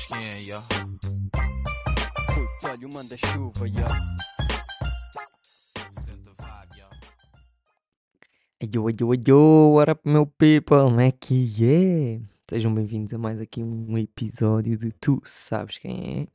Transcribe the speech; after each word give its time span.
sabes 0.00 0.06
quem 0.06 0.50
é. 0.50 0.60
Putz, 2.34 2.64
olha 2.64 2.86
o 2.86 2.94
manda-chuva, 2.94 3.68
ya. 3.68 3.86
Ayo, 8.62 8.88
ayo, 8.88 9.12
ayo, 9.12 9.72
what 9.74 9.92
up, 9.92 10.08
meu 10.08 10.26
people? 10.26 10.76
Como 10.76 11.00
é 11.00 11.10
que 11.10 11.64
é? 11.64 12.20
Sejam 12.48 12.74
bem-vindos 12.74 13.12
a 13.14 13.18
mais 13.18 13.40
aqui 13.40 13.62
um 13.62 13.96
episódio 13.96 14.76
de 14.76 14.92
Tu 14.92 15.20
Sabes 15.24 15.78
Quem 15.78 16.22
É. 16.22 16.26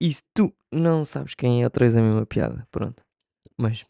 E 0.00 0.12
se 0.12 0.22
tu 0.34 0.52
não 0.70 1.04
sabes 1.04 1.34
quem 1.34 1.62
é, 1.62 1.64
outra 1.64 1.84
vez 1.84 1.96
a 1.96 2.02
mesma 2.02 2.26
piada. 2.26 2.66
Pronto. 2.70 3.02
Mas, 3.56 3.86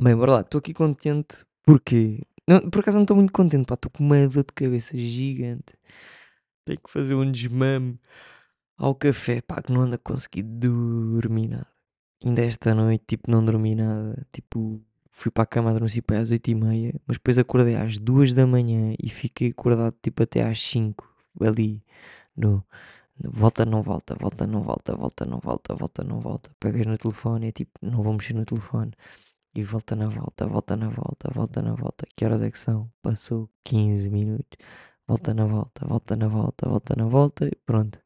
bem, 0.00 0.16
bora 0.16 0.32
lá. 0.32 0.40
Estou 0.40 0.60
aqui 0.60 0.72
contente 0.72 1.44
porque. 1.64 2.22
Não, 2.48 2.70
por 2.70 2.80
acaso 2.80 2.96
não 2.96 3.02
estou 3.02 3.16
muito 3.16 3.32
contente, 3.32 3.66
pá. 3.66 3.74
Estou 3.74 3.90
com 3.90 4.04
uma 4.04 4.26
dor 4.28 4.44
de 4.44 4.52
cabeça 4.54 4.96
gigante. 4.96 5.74
Tenho 6.66 6.80
que 6.80 6.90
fazer 6.90 7.14
um 7.14 7.30
desmame 7.30 7.98
ao 8.76 8.94
café, 8.94 9.40
pá, 9.40 9.62
que 9.62 9.72
não 9.72 9.82
anda 9.82 9.96
a 9.96 9.98
conseguir 9.98 10.42
dormir 10.42 11.48
nada. 11.48 11.68
Ainda 12.24 12.42
esta 12.42 12.74
noite, 12.74 13.04
tipo, 13.06 13.30
não 13.30 13.44
dormi 13.44 13.74
nada. 13.74 14.26
Tipo, 14.32 14.82
fui 15.10 15.30
para 15.30 15.44
a 15.44 15.46
cama, 15.46 15.70
adormeci 15.70 16.02
para 16.02 16.16
aí 16.16 16.22
às 16.22 16.30
8 16.30 16.48
e 16.50 16.54
meia, 16.54 17.00
mas 17.06 17.16
depois 17.16 17.38
acordei 17.38 17.76
às 17.76 17.98
2 17.98 18.34
da 18.34 18.46
manhã 18.46 18.94
e 19.02 19.08
fiquei 19.08 19.50
acordado 19.50 19.94
tipo 20.02 20.22
até 20.22 20.42
às 20.44 20.60
5, 20.60 21.08
ali 21.40 21.82
no 22.36 22.64
volta, 23.24 23.64
não 23.64 23.82
volta, 23.82 24.14
volta, 24.20 24.46
não 24.46 24.62
volta, 24.62 24.94
volta, 24.96 25.24
não 25.24 25.38
volta, 25.40 25.74
volta, 25.74 26.04
não 26.04 26.20
volta. 26.20 26.50
Pegas 26.60 26.86
no 26.86 26.98
telefone 26.98 27.46
e 27.46 27.48
é 27.50 27.52
tipo, 27.52 27.72
não 27.82 28.02
vou 28.02 28.12
mexer 28.12 28.34
no 28.34 28.44
telefone. 28.44 28.92
E 29.54 29.62
volta 29.62 29.96
na 29.96 30.08
volta, 30.08 30.46
volta 30.46 30.76
na 30.76 30.88
volta, 30.90 31.30
volta 31.32 31.62
na 31.62 31.74
volta. 31.74 32.06
Que 32.14 32.24
horas 32.26 32.42
é 32.42 32.50
que 32.50 32.58
são? 32.58 32.90
Passou 33.02 33.48
15 33.64 34.10
minutos. 34.10 34.58
Volta 35.08 35.32
na 35.34 35.46
volta, 35.46 35.86
volta 35.86 36.16
na 36.16 36.28
volta, 36.28 36.68
volta 36.68 36.94
na 36.96 37.06
volta 37.06 37.50
pronto. 37.64 38.00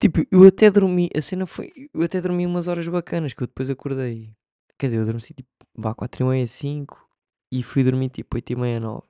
Tipo, 0.00 0.20
eu 0.30 0.44
até 0.46 0.70
dormi, 0.70 1.08
a 1.16 1.22
cena 1.22 1.46
foi, 1.46 1.72
eu 1.94 2.02
até 2.02 2.20
dormi 2.20 2.44
umas 2.46 2.66
horas 2.66 2.86
bacanas 2.88 3.32
que 3.32 3.42
eu 3.42 3.46
depois 3.46 3.70
acordei. 3.70 4.34
Quer 4.78 4.86
dizer, 4.88 4.98
eu 4.98 5.06
dormi 5.06 5.20
tipo, 5.20 5.48
vá 5.74 5.94
4 5.94 6.24
e 6.24 6.28
meia, 6.28 6.46
5 6.46 7.08
e 7.50 7.62
fui 7.62 7.82
dormir 7.84 8.10
tipo 8.10 8.36
8 8.36 8.52
e 8.52 8.56
meia, 8.56 8.80
9. 8.80 9.06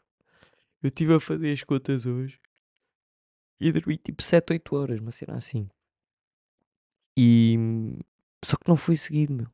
Eu 0.82 0.88
estive 0.88 1.14
a 1.14 1.20
fazer 1.20 1.52
as 1.52 1.64
contas 1.64 2.06
hoje 2.06 2.40
e 3.60 3.72
dormi 3.72 3.96
tipo 3.96 4.22
7, 4.22 4.52
8 4.52 4.76
horas, 4.76 5.00
uma 5.00 5.10
cena 5.10 5.34
assim. 5.36 5.68
E 7.16 7.56
só 8.44 8.56
que 8.56 8.68
não 8.68 8.76
foi 8.76 8.96
seguido, 8.96 9.34
meu. 9.34 9.46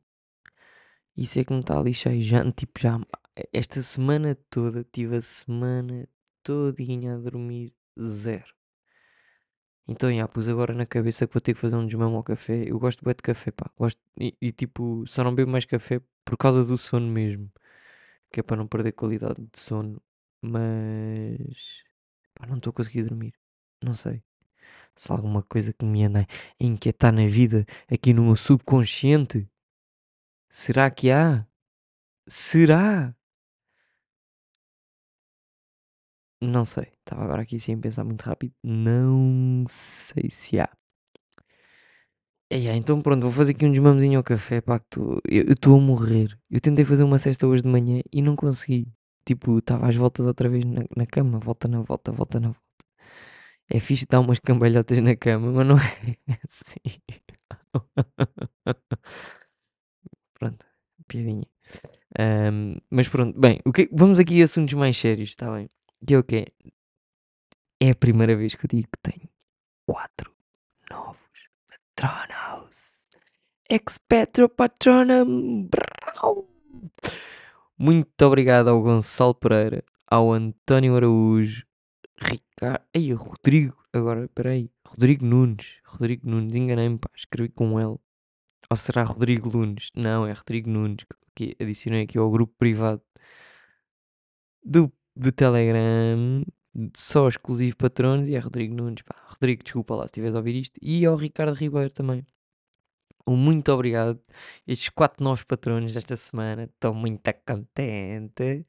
Isso 1.15 1.39
é 1.39 1.43
que 1.43 1.53
me 1.53 1.59
está 1.59 1.79
a 1.79 1.83
lixar. 1.83 2.13
e 2.13 2.21
Já, 2.21 2.49
tipo, 2.51 2.79
já 2.79 2.99
esta 3.51 3.81
semana 3.81 4.35
toda, 4.49 4.83
tive 4.83 5.17
a 5.17 5.21
semana 5.21 6.07
todinha 6.43 7.15
a 7.15 7.17
dormir 7.17 7.73
zero. 7.99 8.53
Então, 9.87 10.13
já, 10.13 10.27
pus 10.27 10.47
agora 10.47 10.73
na 10.73 10.85
cabeça 10.85 11.27
que 11.27 11.33
vou 11.33 11.41
ter 11.41 11.53
que 11.53 11.59
fazer 11.59 11.75
um 11.75 11.85
desmame 11.85 12.15
ao 12.15 12.23
café. 12.23 12.63
Eu 12.65 12.79
gosto 12.79 13.03
bué 13.03 13.13
de 13.13 13.21
café, 13.21 13.51
pá. 13.51 13.69
Gosto, 13.77 14.01
e, 14.17 14.35
e, 14.41 14.51
tipo, 14.51 15.03
só 15.05 15.23
não 15.23 15.35
bebo 15.35 15.51
mais 15.51 15.65
café 15.65 16.01
por 16.23 16.37
causa 16.37 16.63
do 16.63 16.77
sono 16.77 17.07
mesmo. 17.07 17.51
Que 18.31 18.39
é 18.39 18.43
para 18.43 18.57
não 18.57 18.67
perder 18.67 18.93
qualidade 18.93 19.41
de 19.41 19.59
sono. 19.59 20.01
Mas, 20.41 21.83
pá, 22.35 22.47
não 22.47 22.57
estou 22.57 22.71
a 22.71 22.73
conseguir 22.73 23.03
dormir. 23.03 23.33
Não 23.83 23.93
sei. 23.93 24.23
Se 24.95 25.11
há 25.11 25.15
alguma 25.15 25.43
coisa 25.43 25.73
que 25.73 25.85
me 25.85 26.03
anda 26.05 26.21
a 26.21 26.25
inquietar 26.63 27.13
na 27.13 27.27
vida 27.27 27.65
aqui 27.91 28.13
no 28.13 28.23
meu 28.25 28.35
subconsciente. 28.35 29.49
Será 30.49 30.89
que 30.91 31.11
há? 31.11 31.47
Será? 32.27 33.15
Não 36.43 36.63
sei. 36.65 36.91
Estava 36.99 37.23
agora 37.23 37.41
aqui 37.41 37.59
sem 37.59 37.79
pensar 37.79 38.03
muito 38.03 38.21
rápido. 38.23 38.53
Não 38.63 39.65
sei 39.67 40.29
se 40.29 40.59
há. 40.59 40.69
É, 42.49 42.57
é, 42.67 42.75
então 42.75 43.01
pronto, 43.01 43.23
vou 43.23 43.31
fazer 43.31 43.53
aqui 43.53 43.65
um 43.65 43.71
desmamezinho 43.71 44.17
ao 44.19 44.23
café, 44.23 44.61
pá, 44.61 44.79
que 44.79 44.85
tô- 44.89 45.19
eu 45.27 45.53
estou 45.53 45.77
a 45.77 45.81
morrer. 45.81 46.37
Eu 46.49 46.59
tentei 46.61 46.85
fazer 46.85 47.03
uma 47.03 47.17
cesta 47.19 47.47
hoje 47.47 47.63
de 47.63 47.69
manhã 47.69 48.01
e 48.11 48.21
não 48.21 48.35
consegui. 48.35 48.87
Tipo, 49.25 49.57
estava 49.59 49.87
às 49.87 49.95
voltas 49.95 50.25
outra 50.25 50.49
vez 50.49 50.63
na, 50.65 50.83
na 50.95 51.05
cama, 51.05 51.39
volta 51.39 51.67
na 51.67 51.81
volta, 51.81 52.11
volta 52.11 52.39
na 52.39 52.47
volta. 52.49 52.61
É 53.69 53.79
fixe 53.79 54.05
dar 54.09 54.19
umas 54.19 54.39
cambalhotas 54.39 54.97
na 54.99 55.15
cama, 55.15 55.51
mas 55.51 55.67
não 55.67 55.77
é 56.27 56.37
assim. 56.43 56.79
Pronto, 60.33 60.65
piadinha. 61.07 61.45
Ahm, 62.19 62.77
mas 62.91 63.09
pronto, 63.09 63.39
bem, 63.39 63.59
o 63.65 63.73
que, 63.73 63.89
vamos 63.93 64.19
aqui 64.19 64.41
a 64.41 64.45
assuntos 64.45 64.73
mais 64.75 64.97
sérios, 64.97 65.29
está 65.31 65.51
bem? 65.53 65.69
Que 66.05 66.15
é 66.15 66.17
o 66.17 66.23
quê? 66.23 66.47
É 67.79 67.91
a 67.91 67.95
primeira 67.95 68.35
vez 68.35 68.55
que 68.55 68.65
eu 68.65 68.69
digo 68.69 68.89
que 68.91 69.11
tenho 69.11 69.29
quatro 69.85 70.33
novos 70.89 71.17
patronos. 71.95 73.09
Expetro 73.69 74.49
patronum. 74.49 75.69
Muito 77.77 78.21
obrigado 78.25 78.69
ao 78.69 78.81
Gonçalo 78.81 79.33
Pereira, 79.33 79.83
ao 80.07 80.31
António 80.31 80.95
Araújo, 80.95 81.65
Ricardo. 82.17 82.83
Ei, 82.93 83.13
Rodrigo. 83.13 83.77
Agora, 83.93 84.27
peraí. 84.29 84.69
Rodrigo 84.85 85.25
Nunes. 85.25 85.79
Rodrigo 85.85 86.29
Nunes, 86.29 86.55
enganei-me, 86.55 86.97
pá. 86.97 87.09
Escrevi 87.15 87.49
com 87.49 87.79
L. 87.79 87.97
Ou 88.69 88.77
será 88.77 89.03
Rodrigo 89.03 89.49
Nunes? 89.49 89.89
Não, 89.95 90.27
é 90.27 90.33
Rodrigo 90.33 90.69
Nunes. 90.69 91.05
Que 91.35 91.55
adicionei 91.59 92.03
aqui 92.03 92.17
ao 92.17 92.29
grupo 92.29 92.53
privado 92.57 93.01
do, 94.63 94.91
do 95.15 95.31
Telegram. 95.31 96.43
Só 96.95 97.27
exclusivo 97.27 97.77
patronos. 97.77 98.29
E 98.29 98.35
é 98.35 98.39
Rodrigo 98.39 98.75
Nunes. 98.75 99.01
Pá. 99.03 99.15
Rodrigo, 99.27 99.63
desculpa 99.63 99.95
lá 99.95 100.03
se 100.03 100.07
estiveres 100.07 100.35
a 100.35 100.39
ouvir 100.39 100.55
isto. 100.55 100.79
E 100.81 101.05
ao 101.05 101.15
Ricardo 101.15 101.53
Ribeiro 101.53 101.91
também. 101.93 102.25
Um 103.25 103.37
muito 103.37 103.71
obrigado. 103.71 104.19
Estes 104.67 104.89
quatro 104.89 105.23
novos 105.23 105.43
patronos 105.43 105.93
desta 105.93 106.15
semana. 106.15 106.63
Estou 106.65 106.93
muito 106.93 107.21
contente. 107.45 108.65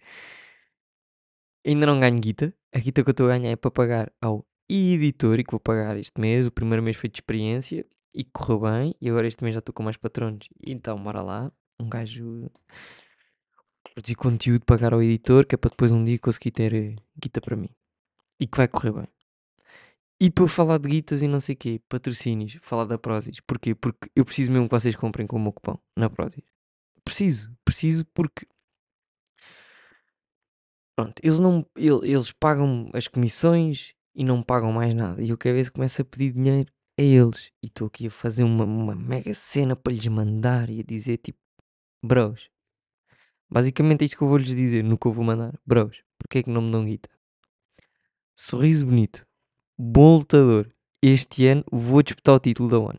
Ainda 1.66 1.86
não 1.86 1.98
ganho 1.98 2.18
guita. 2.20 2.54
A 2.72 2.78
guita 2.78 3.02
que 3.02 3.10
eu 3.10 3.12
estou 3.12 3.26
a 3.26 3.38
ganhar 3.38 3.50
é 3.50 3.56
para 3.56 3.70
pagar 3.70 4.12
ao 4.20 4.46
editor 4.68 5.38
e 5.40 5.44
que 5.44 5.50
vou 5.50 5.60
pagar 5.60 5.96
este 5.96 6.20
mês. 6.20 6.46
O 6.46 6.52
primeiro 6.52 6.82
mês 6.82 6.96
foi 6.96 7.08
de 7.08 7.16
experiência 7.18 7.86
e 8.14 8.24
correu 8.24 8.60
bem. 8.60 8.94
E 9.00 9.08
agora 9.08 9.26
este 9.26 9.42
mês 9.42 9.54
já 9.54 9.58
estou 9.58 9.74
com 9.74 9.82
mais 9.82 9.96
patronos. 9.96 10.48
Então, 10.64 11.02
bora 11.02 11.22
lá. 11.22 11.52
Um 11.80 11.88
gajo 11.88 12.50
produzir 13.94 14.14
conteúdo, 14.16 14.64
pagar 14.64 14.92
ao 14.92 15.02
editor, 15.02 15.46
que 15.46 15.54
é 15.54 15.58
para 15.58 15.70
depois 15.70 15.92
um 15.92 16.02
dia 16.04 16.18
conseguir 16.18 16.50
ter 16.50 16.74
eh, 16.74 16.96
guita 17.16 17.40
para 17.40 17.56
mim. 17.56 17.70
E 18.40 18.46
que 18.46 18.56
vai 18.56 18.68
correr 18.68 18.92
bem. 18.92 19.08
E 20.20 20.30
para 20.30 20.48
falar 20.48 20.78
de 20.78 20.88
guitas 20.88 21.22
e 21.22 21.28
não 21.28 21.40
sei 21.40 21.54
o 21.54 21.58
quê, 21.58 21.80
patrocínios, 21.88 22.56
falar 22.62 22.84
da 22.86 22.98
Prozis. 22.98 23.40
Porquê? 23.40 23.74
Porque 23.74 24.10
eu 24.16 24.24
preciso 24.24 24.50
mesmo 24.52 24.66
que 24.68 24.74
vocês 24.74 24.96
comprem 24.96 25.26
com 25.26 25.36
o 25.36 25.40
meu 25.40 25.52
cupom 25.52 25.76
na 25.96 26.08
Prozis. 26.08 26.42
Preciso, 27.04 27.54
preciso 27.64 28.04
porque 28.14 28.46
Pronto, 30.96 31.14
eles, 31.22 31.40
não, 31.40 31.66
ele- 31.76 32.08
eles 32.12 32.30
pagam 32.30 32.88
as 32.94 33.08
comissões 33.08 33.94
e 34.14 34.22
não 34.24 34.42
pagam 34.42 34.72
mais 34.72 34.94
nada. 34.94 35.20
E 35.22 35.28
eu 35.30 35.36
cada 35.38 35.54
vez 35.54 35.68
começo 35.68 36.00
a 36.00 36.04
pedir 36.04 36.32
dinheiro 36.32 36.72
a 36.98 37.02
eles. 37.02 37.50
E 37.62 37.66
estou 37.66 37.88
aqui 37.88 38.06
a 38.06 38.10
fazer 38.10 38.44
uma, 38.44 38.64
uma 38.64 38.94
mega 38.94 39.34
cena 39.34 39.74
para 39.74 39.92
lhes 39.92 40.06
mandar 40.06 40.70
e 40.70 40.80
a 40.80 40.84
dizer 40.84 41.18
tipo, 41.18 41.38
bros. 42.04 42.48
Basicamente 43.50 44.02
é 44.02 44.04
isto 44.06 44.16
que 44.16 44.22
eu 44.22 44.28
vou 44.28 44.38
lhes 44.38 44.54
dizer 44.54 44.82
no 44.82 44.98
que 44.98 45.06
eu 45.06 45.12
vou 45.12 45.24
mandar. 45.24 45.58
Bros, 45.66 45.96
porque 46.18 46.38
é 46.38 46.42
que 46.42 46.50
não 46.50 46.62
me 46.62 46.72
dão 46.72 46.84
guita? 46.84 47.08
Sorriso 48.36 48.86
bonito, 48.86 49.26
bom 49.78 50.16
lutador. 50.18 50.72
Este 51.02 51.46
ano 51.46 51.64
vou 51.70 52.02
disputar 52.02 52.34
o 52.34 52.40
título 52.40 52.68
da 52.68 52.78
ONU. 52.78 52.98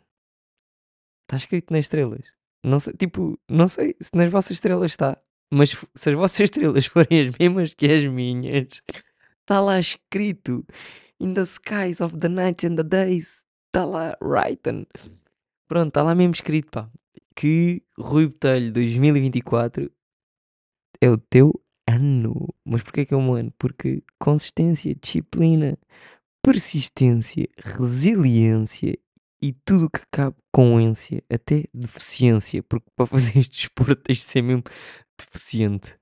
Está 1.23 1.37
escrito 1.37 1.71
nas 1.71 1.85
estrelas. 1.85 2.25
Não 2.63 2.79
sei, 2.79 2.93
tipo, 2.93 3.39
não 3.49 3.67
sei 3.67 3.95
se 3.99 4.11
nas 4.15 4.31
vossas 4.31 4.51
estrelas 4.51 4.91
está. 4.91 5.17
Mas 5.51 5.71
se 5.95 6.09
as 6.09 6.15
vossas 6.15 6.39
estrelas 6.41 6.85
forem 6.85 7.21
as 7.21 7.37
mesmas 7.37 7.73
que 7.73 7.87
as 7.87 8.05
minhas, 8.05 8.81
está 9.41 9.59
lá 9.59 9.79
escrito 9.79 10.65
In 11.19 11.33
the 11.33 11.45
skies 11.45 12.01
of 12.01 12.17
the 12.19 12.27
nights 12.27 12.63
and 12.65 12.75
the 12.75 12.83
days. 12.83 13.45
Está 13.67 13.85
lá 13.85 14.17
written. 14.21 14.85
Pronto, 15.67 15.87
está 15.87 16.03
lá 16.03 16.13
mesmo 16.13 16.33
escrito, 16.33 16.69
pá. 16.69 16.89
Que 17.35 17.83
Rui 17.97 18.27
Botelho 18.27 18.71
2024 18.71 19.91
é 21.01 21.09
o 21.09 21.17
teu 21.17 21.53
ano. 21.87 22.47
Mas 22.65 22.83
porquê 22.83 23.05
que 23.05 23.13
é 23.13 23.17
um 23.17 23.33
ano? 23.33 23.53
Porque 23.57 24.03
consistência, 24.19 24.95
disciplina, 24.95 25.77
persistência, 26.43 27.47
resiliência 27.59 28.97
e 29.41 29.53
tudo 29.65 29.85
o 29.85 29.89
que 29.89 30.01
cabe 30.11 30.35
com 30.53 30.79
ência, 30.81 31.23
até 31.31 31.65
deficiência, 31.73 32.63
porque 32.63 32.89
para 32.95 33.05
fazer 33.07 33.39
este 33.39 33.51
desporto 33.69 33.95
tens 33.97 34.19
de 34.19 34.23
ser 34.25 34.41
mesmo 34.43 34.63
deficiente. 35.19 35.97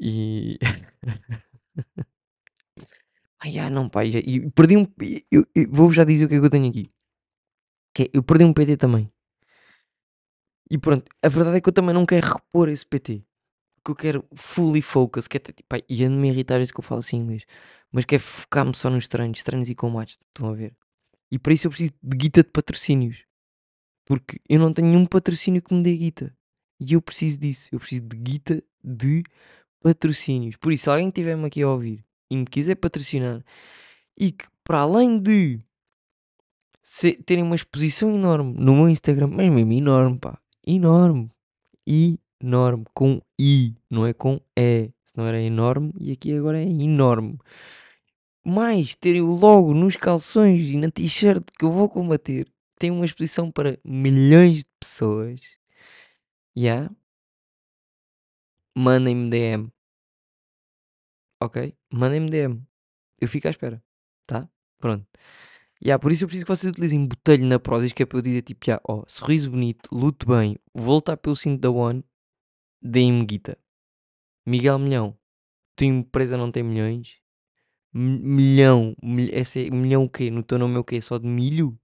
E. 0.00 0.58
Ai, 3.42 3.58
ah, 3.58 3.70
não, 3.70 3.88
pá, 3.88 4.04
já- 4.06 4.18
e 4.20 4.50
perdi 4.50 4.76
um. 4.76 4.86
eu- 5.30 5.46
eu 5.54 5.68
Vou-vos 5.70 5.96
já 5.96 6.04
dizer 6.04 6.24
o 6.26 6.28
que 6.28 6.34
é 6.34 6.40
que 6.40 6.44
eu 6.46 6.50
tenho 6.50 6.68
aqui. 6.68 6.88
Que 7.94 8.02
é, 8.04 8.10
eu 8.14 8.22
perdi 8.22 8.44
um 8.44 8.52
PT 8.52 8.76
também. 8.76 9.04
E 10.70 10.78
pronto, 10.78 11.06
a 11.22 11.28
verdade 11.28 11.56
é 11.56 11.60
que 11.60 11.68
eu 11.68 11.72
também 11.72 11.94
não 11.94 12.06
quero 12.06 12.26
repor 12.26 12.68
esse 12.68 12.86
PT. 12.86 13.24
Porque 13.82 13.90
eu 13.92 13.96
quero 13.96 14.24
fully 14.34 14.82
focus, 14.82 15.26
que 15.26 15.36
é 15.36 15.40
tipo, 15.40 15.62
pá, 15.68 15.80
e 15.88 16.04
ando-me 16.04 16.28
a 16.28 16.32
irritar 16.32 16.60
isso 16.60 16.72
que 16.72 16.80
eu 16.80 16.84
falo 16.84 17.00
assim 17.00 17.16
em 17.16 17.20
inglês, 17.20 17.46
mas 17.90 18.04
quero 18.04 18.22
focar-me 18.22 18.74
só 18.74 18.90
nos 18.90 19.08
treinos, 19.08 19.42
treinos 19.42 19.70
e 19.70 19.74
combates, 19.74 20.18
estão 20.20 20.48
a 20.48 20.54
ver? 20.54 20.76
E 21.30 21.38
para 21.38 21.52
isso 21.52 21.66
eu 21.66 21.70
preciso 21.70 21.92
de 22.02 22.16
guita 22.16 22.42
de 22.42 22.50
patrocínios. 22.50 23.24
Porque 24.04 24.40
eu 24.48 24.58
não 24.58 24.72
tenho 24.72 24.88
nenhum 24.88 25.06
patrocínio 25.06 25.62
que 25.62 25.72
me 25.72 25.82
dê 25.82 25.96
guita. 25.96 26.36
E 26.80 26.94
eu 26.94 27.00
preciso 27.00 27.38
disso. 27.38 27.68
Eu 27.70 27.78
preciso 27.78 28.02
de 28.02 28.16
guita 28.16 28.62
de 28.82 29.22
patrocínios. 29.80 30.56
Por 30.56 30.72
isso, 30.72 30.84
se 30.84 30.90
alguém 30.90 31.08
estiver-me 31.08 31.46
aqui 31.46 31.62
a 31.62 31.68
ouvir 31.68 32.04
e 32.28 32.36
me 32.36 32.44
quiser 32.44 32.74
patrocinar 32.74 33.44
e 34.18 34.32
que 34.32 34.46
para 34.64 34.80
além 34.80 35.18
de 35.18 35.60
terem 37.24 37.44
uma 37.44 37.54
exposição 37.54 38.14
enorme 38.14 38.54
no 38.58 38.74
meu 38.74 38.88
Instagram, 38.88 39.28
mas 39.28 39.48
mesmo 39.48 39.72
enorme, 39.72 40.18
pá, 40.18 40.40
enorme, 40.66 41.30
enorme, 42.42 42.84
com 42.94 43.20
I, 43.38 43.74
não 43.88 44.06
é 44.06 44.12
com 44.12 44.40
E, 44.56 44.90
senão 45.04 45.26
era 45.26 45.40
enorme 45.40 45.92
e 45.98 46.12
aqui 46.12 46.32
agora 46.32 46.58
é 46.60 46.66
enorme. 46.66 47.38
Mais 48.44 48.94
terem 48.94 49.22
o 49.22 49.32
logo 49.32 49.74
nos 49.74 49.96
calções 49.96 50.62
e 50.62 50.76
na 50.76 50.90
t-shirt 50.90 51.44
que 51.58 51.64
eu 51.64 51.70
vou 51.70 51.88
combater, 51.88 52.50
tem 52.78 52.90
uma 52.90 53.04
exposição 53.04 53.50
para 53.50 53.78
milhões 53.84 54.58
de 54.58 54.70
pessoas. 54.80 55.42
Yeah. 56.56 56.90
Mandem-me 58.74 59.28
DM. 59.28 59.70
Ok? 61.42 61.74
Mandem-me 61.92 62.30
DM. 62.30 62.62
Eu 63.20 63.28
fico 63.28 63.46
à 63.48 63.50
espera. 63.50 63.82
Tá? 64.26 64.48
Pronto. 64.78 65.06
Yeah, 65.82 66.00
por 66.00 66.12
isso 66.12 66.24
eu 66.24 66.28
preciso 66.28 66.44
que 66.44 66.54
vocês 66.54 66.70
utilizem 66.70 67.06
botelho 67.06 67.46
na 67.46 67.58
Prozis, 67.58 67.92
que 67.92 68.02
é 68.02 68.06
para 68.06 68.18
eu 68.18 68.22
dizer 68.22 68.42
tipo, 68.42 68.66
yeah, 68.68 68.82
ó, 68.86 69.02
sorriso 69.06 69.50
bonito, 69.50 69.88
luto 69.90 70.26
bem, 70.26 70.58
voltar 70.74 71.16
pelo 71.16 71.34
cinto 71.34 71.60
da 71.60 71.70
One, 71.70 72.04
deem-me 72.82 73.24
guita. 73.26 73.58
Miguel 74.46 74.78
Milhão, 74.78 75.18
tua 75.76 75.86
empresa 75.86 76.36
não 76.36 76.50
tem 76.52 76.62
milhões? 76.62 77.20
Mi- 77.92 78.18
milhão, 78.20 78.96
mil- 79.02 79.30
esse 79.32 79.66
é 79.66 79.70
milhão 79.70 80.04
o 80.04 80.10
quê? 80.10 80.30
No 80.30 80.42
teu 80.42 80.58
nome 80.58 80.76
é 80.76 80.78
o 80.78 80.84
quê? 80.84 81.00
Só 81.00 81.18
de 81.18 81.26
milho? 81.26 81.78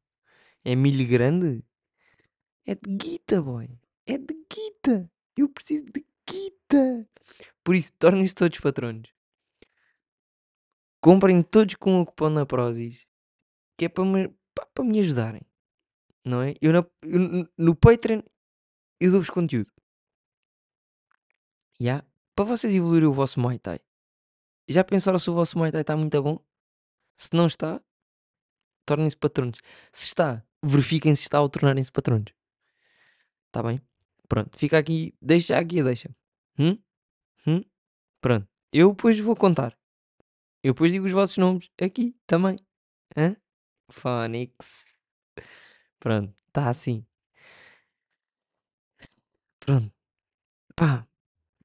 É 0.64 0.75
milho 0.76 1.06
grande? 1.08 1.64
É 2.64 2.75
de 2.75 2.96
guita, 2.96 3.40
boy. 3.43 3.69
É 4.06 4.19
de 4.19 4.34
guita. 4.52 5.10
Eu 5.37 5.48
preciso 5.48 5.84
de 5.87 6.04
guita. 6.28 7.08
Por 7.64 7.75
isso, 7.76 7.92
tornem-se 7.99 8.34
todos 8.34 8.58
patronos. 8.60 9.10
Comprem 11.00 11.42
todos 11.42 11.75
com 11.76 12.00
o 12.00 12.06
cupom 12.06 12.31
na 12.31 12.46
Prozis. 12.46 13.06
Que 13.76 13.87
é 13.87 13.88
para 13.88 14.04
me, 14.04 14.28
para 14.75 14.84
me 14.84 14.99
ajudarem. 15.00 15.42
Não 16.25 16.42
é? 16.42 16.54
Eu, 16.60 16.72
na- 16.72 16.87
eu 17.02 17.49
no 17.56 17.75
Patreon 17.76 18.22
eu 19.00 19.10
dou-vos 19.12 19.31
conteúdo. 19.31 19.72
Ya? 21.81 22.05
Para 22.34 22.44
vocês 22.44 22.75
evoluírem 22.75 23.08
o 23.08 23.12
vosso 23.12 23.40
Muay 23.40 23.58
Thai. 23.58 23.81
Já 24.69 24.82
pensaram 24.84 25.19
se 25.19 25.31
o 25.31 25.34
vosso 25.34 25.58
Muay 25.58 25.70
Thai 25.70 25.82
está 25.82 25.96
muito 25.96 26.23
bom? 26.23 26.38
Se 27.17 27.34
não 27.34 27.46
está, 27.46 27.81
tornem-se 28.84 29.17
patronos. 29.17 29.58
Se 29.93 30.06
está, 30.06 30.44
verifiquem 30.62 31.14
se 31.14 31.23
está 31.23 31.40
ou 31.40 31.49
tornarem-se 31.49 31.90
patronos. 31.90 32.32
Está 33.46 33.62
bem? 33.62 33.81
Pronto, 34.28 34.58
fica 34.58 34.78
aqui, 34.78 35.14
deixa 35.20 35.58
aqui, 35.58 35.82
deixa. 35.82 36.14
Hum? 36.58 36.78
Hum? 37.46 37.62
Pronto, 38.20 38.49
eu 38.73 38.90
depois 38.90 39.19
vou 39.20 39.37
contar. 39.37 39.78
Eu 40.62 40.73
depois 40.73 40.93
digo 40.93 41.06
os 41.06 41.12
vossos 41.12 41.38
nomes 41.38 41.70
aqui 41.81 42.17
também. 42.26 42.56
Hã? 43.17 43.37
Phonics. 43.88 44.84
Pronto, 45.99 46.34
está 46.49 46.69
assim. 46.69 47.06
Pronto, 49.61 49.93
pá. 50.75 51.06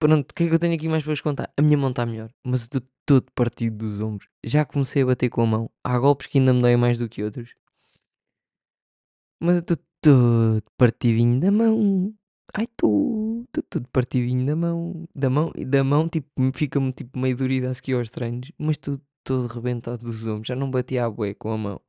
Pronto, 0.01 0.31
o 0.31 0.33
que 0.33 0.45
é 0.45 0.47
que 0.47 0.53
eu 0.55 0.57
tenho 0.57 0.73
aqui 0.73 0.89
mais 0.89 1.03
para 1.03 1.11
vos 1.11 1.21
contar? 1.21 1.53
A 1.55 1.61
minha 1.61 1.77
mão 1.77 1.91
está 1.91 2.07
melhor, 2.07 2.31
mas 2.43 2.61
eu 2.61 2.65
estou 2.65 2.81
todo 3.05 3.31
partido 3.35 3.77
dos 3.77 3.99
ombros. 3.99 4.27
Já 4.43 4.65
comecei 4.65 5.03
a 5.03 5.05
bater 5.05 5.29
com 5.29 5.43
a 5.43 5.45
mão. 5.45 5.71
Há 5.83 5.99
golpes 5.99 6.25
que 6.25 6.39
ainda 6.39 6.51
me 6.53 6.59
doem 6.59 6.75
mais 6.75 6.97
do 6.97 7.07
que 7.07 7.23
outros. 7.23 7.53
Mas 9.39 9.57
eu 9.57 9.59
estou 9.59 9.77
todo 10.01 10.63
partidinho 10.75 11.39
da 11.39 11.51
mão. 11.51 12.15
Ai, 12.51 12.63
estou. 12.63 13.45
Todo 13.69 13.87
partidinho 13.89 14.43
da 14.47 14.55
mão. 14.55 15.07
Da 15.13 15.29
mão, 15.29 15.51
da 15.67 15.83
mão 15.83 16.09
tipo, 16.09 16.29
fica-me 16.55 16.91
tipo 16.93 17.19
meio 17.19 17.37
dorida 17.37 17.69
a 17.69 17.73
seguir 17.75 17.93
aos 17.93 18.09
treinos. 18.09 18.51
Mas 18.57 18.77
estou 18.77 18.99
todo 19.23 19.45
rebentado 19.47 20.03
dos 20.03 20.25
ombros. 20.25 20.47
Já 20.47 20.55
não 20.55 20.71
batia 20.71 21.05
a 21.05 21.09
bué 21.11 21.35
com 21.35 21.51
a 21.51 21.57
mão. 21.59 21.79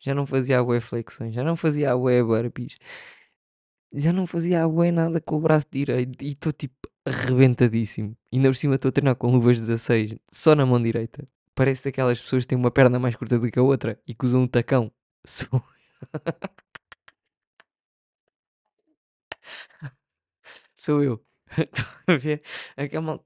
Já 0.00 0.12
não 0.12 0.26
fazia 0.26 0.58
a 0.58 0.64
bué 0.64 0.80
flexões. 0.80 1.34
Já 1.34 1.44
não 1.44 1.54
fazia 1.54 1.92
a 1.92 1.96
bué 1.96 2.20
burpees. 2.20 2.78
Já 3.94 4.12
não 4.12 4.26
fazia 4.26 4.64
a 4.64 4.68
bué 4.68 4.90
nada 4.90 5.20
com 5.20 5.36
o 5.36 5.40
braço 5.40 5.66
direito. 5.70 6.22
E 6.24 6.28
estou 6.30 6.52
tipo 6.52 6.89
arrebentadíssimo. 7.04 8.16
E 8.32 8.36
ainda 8.36 8.48
por 8.48 8.56
cima 8.56 8.74
estou 8.76 8.88
a 8.88 8.92
treinar 8.92 9.16
com 9.16 9.30
luvas 9.30 9.58
16. 9.58 10.16
Só 10.32 10.54
na 10.54 10.66
mão 10.66 10.82
direita. 10.82 11.26
Parece 11.54 11.84
daquelas 11.84 12.20
pessoas 12.20 12.44
que 12.44 12.48
têm 12.48 12.58
uma 12.58 12.70
perna 12.70 12.98
mais 12.98 13.16
curta 13.16 13.38
do 13.38 13.50
que 13.50 13.58
a 13.58 13.62
outra. 13.62 14.00
E 14.06 14.14
que 14.14 14.24
usam 14.24 14.42
um 14.42 14.48
tacão. 14.48 14.92
Sou 15.26 15.62
Sou 20.74 21.02
eu. 21.04 21.24
Estão 21.58 21.84
a 22.06 22.16
ver? 22.16 22.42
Aquela 22.76 23.20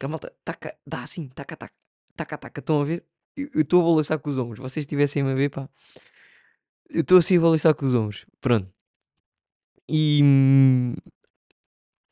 a 0.00 0.08
malta 0.08 0.32
taca, 0.44 0.76
dá 0.86 1.02
assim, 1.02 1.28
taca, 1.28 1.56
taca, 1.56 1.74
taca, 2.14 2.38
taca. 2.38 2.60
Estão 2.60 2.82
a 2.82 2.84
ver? 2.84 3.04
Eu 3.36 3.62
estou 3.62 3.80
a 3.82 3.84
balançar 3.84 4.18
com 4.18 4.30
os 4.30 4.38
ombros. 4.38 4.58
Vocês 4.60 4.84
estivessem 4.84 5.22
a 5.22 5.34
ver, 5.34 5.50
pá. 5.50 5.68
Eu 6.90 7.00
estou 7.00 7.18
assim 7.18 7.36
a 7.38 7.40
balançar 7.40 7.74
com 7.74 7.86
os 7.86 7.94
ombros. 7.94 8.26
Pronto. 8.40 8.70
E. 9.88 10.20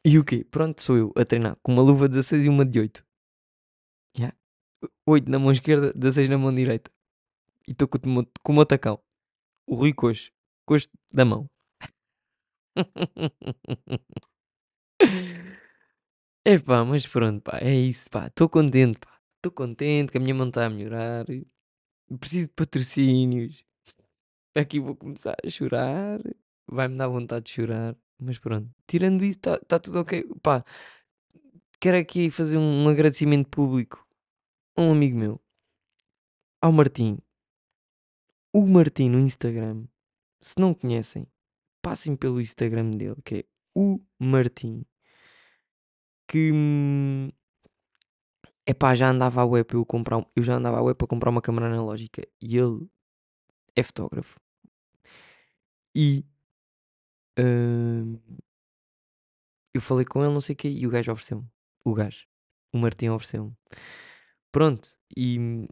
E 0.07 0.19
o 0.19 0.25
quê? 0.25 0.45
Pronto, 0.45 0.83
sou 0.83 0.97
eu 0.99 1.13
a 1.17 1.25
treinar 1.25 1.57
com 1.63 1.73
uma 1.73 1.83
luva 1.83 2.09
16 2.09 2.45
e 2.45 2.49
uma 2.49 2.65
de 2.67 2.79
8. 2.79 3.07
Yeah. 4.19 4.37
8 5.07 5.31
na 5.31 5.39
mão 5.39 5.51
esquerda, 5.51 5.93
16 5.95 6.29
na 6.29 6.37
mão 6.37 6.55
direita. 6.55 6.91
E 7.67 7.73
estou 7.73 7.89
com, 7.89 7.99
com 8.43 8.53
o 8.53 8.55
meu 8.55 8.67
tacão. 8.67 9.01
O 9.67 9.75
Rui 9.75 9.95
Coxo. 9.95 10.31
Coxo 10.67 10.91
da 11.13 11.25
mão. 11.25 11.49
Epá, 16.47 16.85
mas 16.85 17.07
pronto, 17.07 17.41
pá, 17.43 17.59
é 17.61 17.75
isso, 17.75 18.11
pá. 18.11 18.27
Estou 18.27 18.49
contente, 18.49 18.99
pá. 18.99 19.19
Estou 19.37 19.53
contente 19.53 20.13
que 20.13 20.19
a 20.19 20.21
minha 20.21 20.35
mão 20.35 20.49
está 20.49 20.67
a 20.67 20.71
melhorar. 20.71 21.25
Preciso 22.21 22.49
de 22.49 22.55
patrocínios. 22.55 23.65
Aqui 24.55 24.81
vou 24.81 24.97
começar 24.97 25.37
a 25.45 25.49
chorar. 25.51 26.21
Vai-me 26.67 26.97
dar 26.99 27.09
vontade 27.09 27.47
de 27.47 27.53
chorar. 27.53 27.97
Mas 28.19 28.39
pronto, 28.39 28.71
tirando 28.87 29.25
isso, 29.25 29.39
está 29.39 29.59
tá 29.59 29.79
tudo 29.79 30.01
ok. 30.01 30.25
Pá, 30.43 30.65
quero 31.81 31.99
aqui 31.99 32.31
fazer 32.31 32.57
um 32.57 32.89
agradecimento 32.89 33.49
público 33.49 34.07
a 34.77 34.83
um 34.83 34.93
amigo 34.93 35.19
meu, 35.19 35.41
ao 36.61 36.73
Martim. 36.73 37.19
O 38.53 38.67
Martim 38.67 39.09
no 39.09 39.19
Instagram. 39.19 39.85
Se 40.41 40.59
não 40.59 40.75
conhecem, 40.75 41.27
passem 41.83 42.17
pelo 42.17 42.41
Instagram 42.41 42.91
dele, 42.93 43.21
que 43.25 43.35
é 43.37 43.45
o 43.75 44.01
Martim. 44.19 44.85
Que 46.29 46.53
hum, 46.53 47.31
epá, 48.67 48.95
já 48.95 49.11
andava 49.11 49.43
a 49.43 49.47
web 49.47 49.75
eu 49.75 49.85
comprar, 49.85 50.27
eu 50.35 50.43
já 50.43 50.57
andava 50.57 50.79
a 50.79 50.83
web 50.83 50.97
para 50.97 51.07
comprar 51.07 51.31
uma 51.31 51.43
câmera 51.43 51.67
analógica 51.67 52.23
e 52.41 52.57
ele 52.57 52.89
é 53.77 53.83
fotógrafo. 53.83 54.41
E 55.95 56.25
eu 57.37 58.21
falei 59.81 60.05
com 60.05 60.23
ele, 60.23 60.33
não 60.33 60.41
sei 60.41 60.55
o 60.55 60.57
quê, 60.57 60.69
e 60.69 60.87
o 60.87 60.91
gajo 60.91 61.13
ofereceu-me. 61.13 61.47
O 61.85 61.95
gajo, 61.95 62.27
o 62.73 62.79
Martim 62.79 63.09
ofereceu-me. 63.09 63.53
Pronto, 64.53 64.89
e 65.17 65.67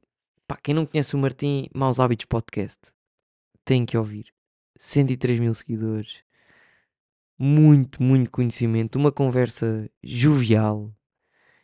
pá, 0.47 0.57
quem 0.63 0.75
não 0.75 0.87
conhece 0.87 1.15
o 1.15 1.19
Martim, 1.19 1.69
Maus 1.75 2.01
Hábitos 2.01 2.27
Podcast, 2.27 2.93
tem 3.65 3.87
que 3.87 3.97
ouvir. 3.97 4.33
103 4.77 5.39
mil 5.39 5.55
seguidores, 5.55 6.25
muito, 7.39 8.03
muito 8.03 8.31
conhecimento, 8.31 8.97
uma 8.97 9.13
conversa 9.13 9.89
jovial 10.03 10.93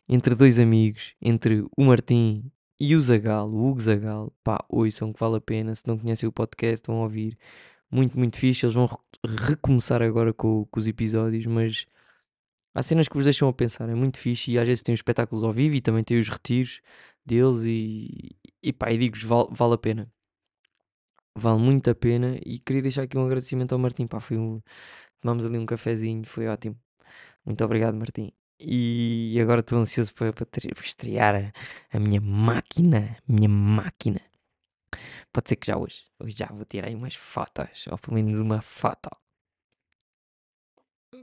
entre 0.08 0.34
dois 0.34 0.58
amigos, 0.58 1.14
entre 1.20 1.62
o 1.76 1.84
Martim 1.84 2.50
e 2.80 2.96
o 2.96 3.00
Zagal, 3.00 3.50
o 3.50 3.68
Hugo 3.68 3.80
Zagal. 3.80 4.32
Pá, 4.42 4.64
ouçam 4.68 5.12
que 5.12 5.20
vale 5.20 5.36
a 5.36 5.40
pena. 5.40 5.74
Se 5.74 5.86
não 5.86 5.98
conhecem 5.98 6.28
o 6.28 6.32
podcast, 6.32 6.86
vão 6.86 7.02
ouvir. 7.02 7.36
Muito, 7.90 8.18
muito 8.18 8.36
fixe. 8.38 8.64
Eles 8.66 8.74
vão 8.74 8.86
re- 8.86 8.98
recomeçar 9.46 10.02
agora 10.02 10.32
com, 10.32 10.64
com 10.66 10.80
os 10.80 10.86
episódios, 10.86 11.46
mas 11.46 11.86
há 12.74 12.82
cenas 12.82 13.08
que 13.08 13.14
vos 13.16 13.24
deixam 13.24 13.48
a 13.48 13.52
pensar. 13.52 13.88
É 13.88 13.94
muito 13.94 14.18
fixe 14.18 14.52
e 14.52 14.58
às 14.58 14.66
vezes 14.66 14.82
tem 14.82 14.94
os 14.94 14.98
espetáculos 15.00 15.44
ao 15.44 15.52
vivo 15.52 15.76
e 15.76 15.80
também 15.80 16.04
tem 16.04 16.18
os 16.20 16.28
retiros 16.28 16.80
deles 17.24 17.64
e, 17.64 18.36
e 18.62 18.72
pá, 18.72 18.92
e 18.92 18.98
digo-vos, 18.98 19.24
vale, 19.24 19.48
vale 19.52 19.74
a 19.74 19.78
pena. 19.78 20.12
Vale 21.34 21.60
muito 21.60 21.88
a 21.90 21.94
pena 21.94 22.36
e 22.44 22.58
queria 22.58 22.82
deixar 22.82 23.02
aqui 23.02 23.16
um 23.16 23.24
agradecimento 23.24 23.72
ao 23.72 23.78
Martim. 23.78 24.06
Pá, 24.06 24.18
foi 24.20 24.36
um, 24.38 24.60
tomámos 25.20 25.46
ali 25.46 25.58
um 25.58 25.66
cafezinho, 25.66 26.24
foi 26.26 26.48
ótimo. 26.48 26.76
Muito 27.46 27.64
obrigado, 27.64 27.96
Martim. 27.96 28.32
E 28.60 29.38
agora 29.42 29.60
estou 29.60 29.78
ansioso 29.78 30.14
para, 30.14 30.32
para, 30.32 30.46
para 30.46 30.84
estrear 30.84 31.52
a, 31.92 31.96
a 31.96 32.00
minha 32.00 32.20
máquina. 32.20 33.16
Minha 33.28 33.48
máquina. 33.48 34.20
Pode 35.32 35.48
ser 35.48 35.56
que 35.56 35.66
já 35.66 35.76
hoje. 35.76 36.04
Hoje 36.20 36.36
já 36.36 36.46
vou 36.46 36.64
tirar 36.64 36.88
aí 36.88 36.94
umas 36.94 37.14
fotos. 37.14 37.86
Ou 37.88 37.98
pelo 37.98 38.14
menos 38.16 38.40
uma 38.40 38.60
foto. 38.60 39.10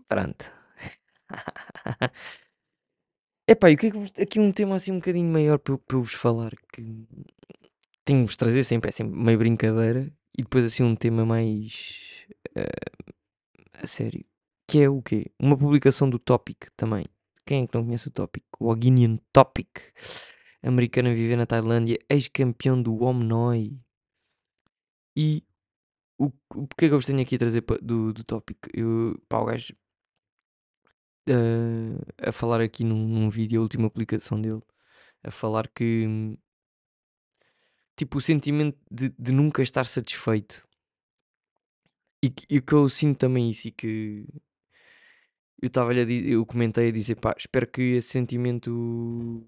Pronto. 0.07 0.45
Epá, 3.47 3.69
e 3.69 3.75
o 3.75 3.77
que 3.77 3.87
é 3.87 3.91
que 3.91 3.97
vos, 3.97 4.11
aqui 4.19 4.39
um 4.39 4.51
tema 4.51 4.75
assim 4.75 4.91
um 4.91 4.95
bocadinho 4.95 5.31
maior 5.31 5.59
para, 5.59 5.73
eu- 5.73 6.01
vos 6.01 6.13
falar 6.13 6.51
que 6.73 6.81
tenho-vos 8.03 8.35
trazer 8.37 8.63
sempre, 8.63 8.89
é 8.89 8.91
sempre 8.91 9.15
meio 9.17 9.37
brincadeira 9.37 10.11
e 10.37 10.41
depois 10.43 10.65
assim 10.65 10.83
um 10.83 10.95
tema 10.95 11.25
mais 11.25 12.25
eh, 12.55 12.69
a 13.73 13.87
sério, 13.87 14.25
que 14.67 14.79
é 14.81 14.89
o 14.89 15.01
quê? 15.01 15.31
Uma 15.39 15.57
publicação 15.57 16.09
do 16.09 16.19
Topic 16.19 16.65
também. 16.75 17.05
Quem 17.45 17.63
é 17.63 17.67
que 17.67 17.75
não 17.75 17.85
conhece 17.85 18.07
o 18.07 18.11
Topic? 18.11 18.43
O 18.59 18.67
Oginian 18.71 19.15
Topic, 19.31 19.67
americano 20.65 21.09
a 21.09 21.13
viver 21.13 21.37
na 21.37 21.45
Tailândia, 21.45 21.99
ex-campeão 22.09 22.81
do 22.81 23.03
Omnoi. 23.03 23.79
E 25.15 25.43
o, 26.17 26.27
o 26.27 26.67
porquê 26.67 26.87
que 26.89 26.93
eu 26.93 26.99
vos 26.99 27.05
tenho 27.07 27.21
aqui 27.21 27.35
a 27.35 27.39
trazer 27.39 27.63
do, 27.81 28.13
do 28.13 28.23
Topic? 28.23 28.57
Eu, 28.73 29.19
pá, 29.29 29.39
o 29.39 29.45
gajo 29.45 29.75
eh, 31.27 32.29
a 32.29 32.31
falar 32.31 32.61
aqui 32.61 32.83
num, 32.83 33.07
num 33.07 33.29
vídeo, 33.29 33.59
a 33.59 33.63
última 33.63 33.89
publicação 33.89 34.39
dele, 34.41 34.61
a 35.23 35.31
falar 35.31 35.67
que 35.69 36.37
tipo 37.95 38.17
o 38.17 38.21
sentimento 38.21 38.77
de, 38.91 39.09
de 39.17 39.31
nunca 39.31 39.61
estar 39.61 39.85
satisfeito 39.85 40.67
e, 42.21 42.29
que- 42.29 42.45
e 42.49 42.61
que 42.61 42.73
eu 42.73 42.89
sinto 42.89 43.19
também 43.19 43.49
isso 43.49 43.67
e 43.67 43.71
que 43.71 44.25
eu 45.61 45.67
estava 45.67 45.93
eu 45.93 46.45
comentei 46.45 46.89
a 46.89 46.91
dizer 46.91 47.15
pá, 47.15 47.33
espero 47.37 47.67
que 47.67 47.81
esse 47.81 48.09
sentimento 48.09 49.45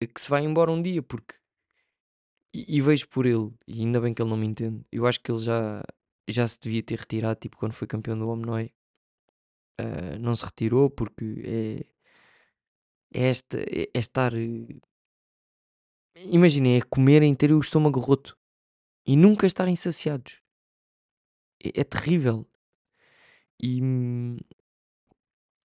que 0.00 0.20
se 0.20 0.28
vá 0.30 0.40
embora 0.40 0.70
um 0.70 0.82
dia 0.82 1.02
porque 1.02 1.34
e, 2.54 2.76
e 2.78 2.80
vejo 2.80 3.08
por 3.08 3.26
ele 3.26 3.52
e 3.66 3.80
ainda 3.80 4.00
bem 4.00 4.14
que 4.14 4.22
ele 4.22 4.30
não 4.30 4.36
me 4.36 4.46
entende 4.46 4.84
eu 4.92 5.06
acho 5.06 5.20
que 5.20 5.30
ele 5.30 5.38
já 5.38 5.82
já 6.28 6.46
se 6.46 6.58
devia 6.60 6.82
ter 6.82 6.98
retirado 6.98 7.40
tipo 7.40 7.56
quando 7.56 7.72
foi 7.72 7.86
campeão 7.86 8.18
do 8.18 8.28
Omnoy 8.28 8.72
Ah, 9.78 10.18
não 10.20 10.34
se 10.36 10.44
retirou 10.44 10.88
porque 10.90 11.24
é, 11.44 11.86
é 13.12 13.28
esta 13.28 13.58
é, 13.58 13.90
é 13.94 13.98
estar 13.98 14.32
eh, 14.34 14.78
imaginem 16.16 16.76
é 16.76 16.82
comerem 16.82 17.34
ter 17.34 17.52
o 17.52 17.58
estômago 17.58 18.00
roto 18.00 18.36
e 19.06 19.16
nunca 19.16 19.46
estarem 19.46 19.76
saciados. 19.76 20.40
É, 21.62 21.80
é 21.80 21.84
terrível. 21.84 22.46
E 23.60 23.80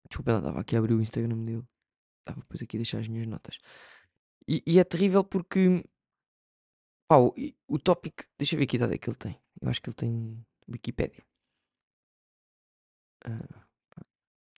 desculpa 0.09 0.31
ela 0.31 0.41
estava 0.41 0.61
aqui 0.61 0.77
a 0.77 0.79
abrir 0.79 0.95
o 0.95 1.03
Instagram 1.03 1.45
dele. 1.45 1.65
Estava 2.21 2.41
depois 2.41 2.63
aqui 2.63 2.77
a 2.77 2.81
deixar 2.81 3.01
as 3.01 3.09
minhas 3.09 3.27
notas 3.27 3.59
e, 4.49 4.63
e 4.67 4.79
é 4.79 4.85
terrível 4.85 5.25
porque 5.25 5.85
pá, 7.09 7.19
o, 7.19 7.79
tópico 7.79 8.25
deixa 8.39 8.55
eu 8.55 8.59
ver 8.59 8.67
que 8.67 8.77
idade 8.77 8.95
é 8.95 8.99
que 8.99 9.09
ele 9.09 9.17
tem 9.17 9.41
eu 9.61 9.69
acho 9.69 9.81
que 9.81 9.89
ele 9.89 9.97
tem 9.97 10.47
Wikipédia 10.69 11.25
Ah, 13.25 13.67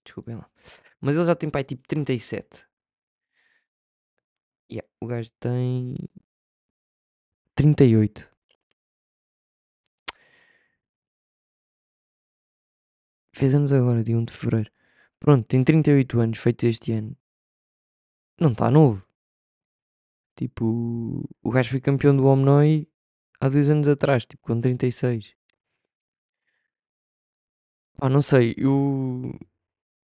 desculpem 0.04 0.36
lá 0.36 0.50
mas 1.00 1.16
ele 1.16 1.24
já 1.26 1.34
tem 1.34 1.50
pai 1.50 1.64
tipo 1.64 1.86
37 1.86 2.66
yeah, 4.70 4.88
o 5.00 5.06
gajo 5.06 5.30
tem 5.40 5.96
38 7.54 8.38
Fez 13.38 13.54
anos 13.54 13.72
agora, 13.72 14.02
dia 14.02 14.18
1 14.18 14.24
de 14.24 14.32
fevereiro. 14.32 14.70
Pronto, 15.20 15.46
tem 15.46 15.62
38 15.62 16.18
anos, 16.18 16.38
feitos 16.40 16.64
este 16.64 16.90
ano. 16.90 17.16
Não 18.40 18.50
está 18.50 18.68
novo. 18.68 19.07
Tipo, 20.38 21.28
o 21.42 21.50
gajo 21.50 21.70
foi 21.70 21.80
campeão 21.80 22.16
do 22.16 22.26
Omnoi 22.26 22.88
há 23.40 23.48
dois 23.48 23.68
anos 23.70 23.88
atrás, 23.88 24.24
tipo, 24.24 24.40
com 24.46 24.60
36. 24.60 25.34
Pá, 27.96 28.08
não 28.08 28.20
sei, 28.20 28.54
eu, 28.56 29.36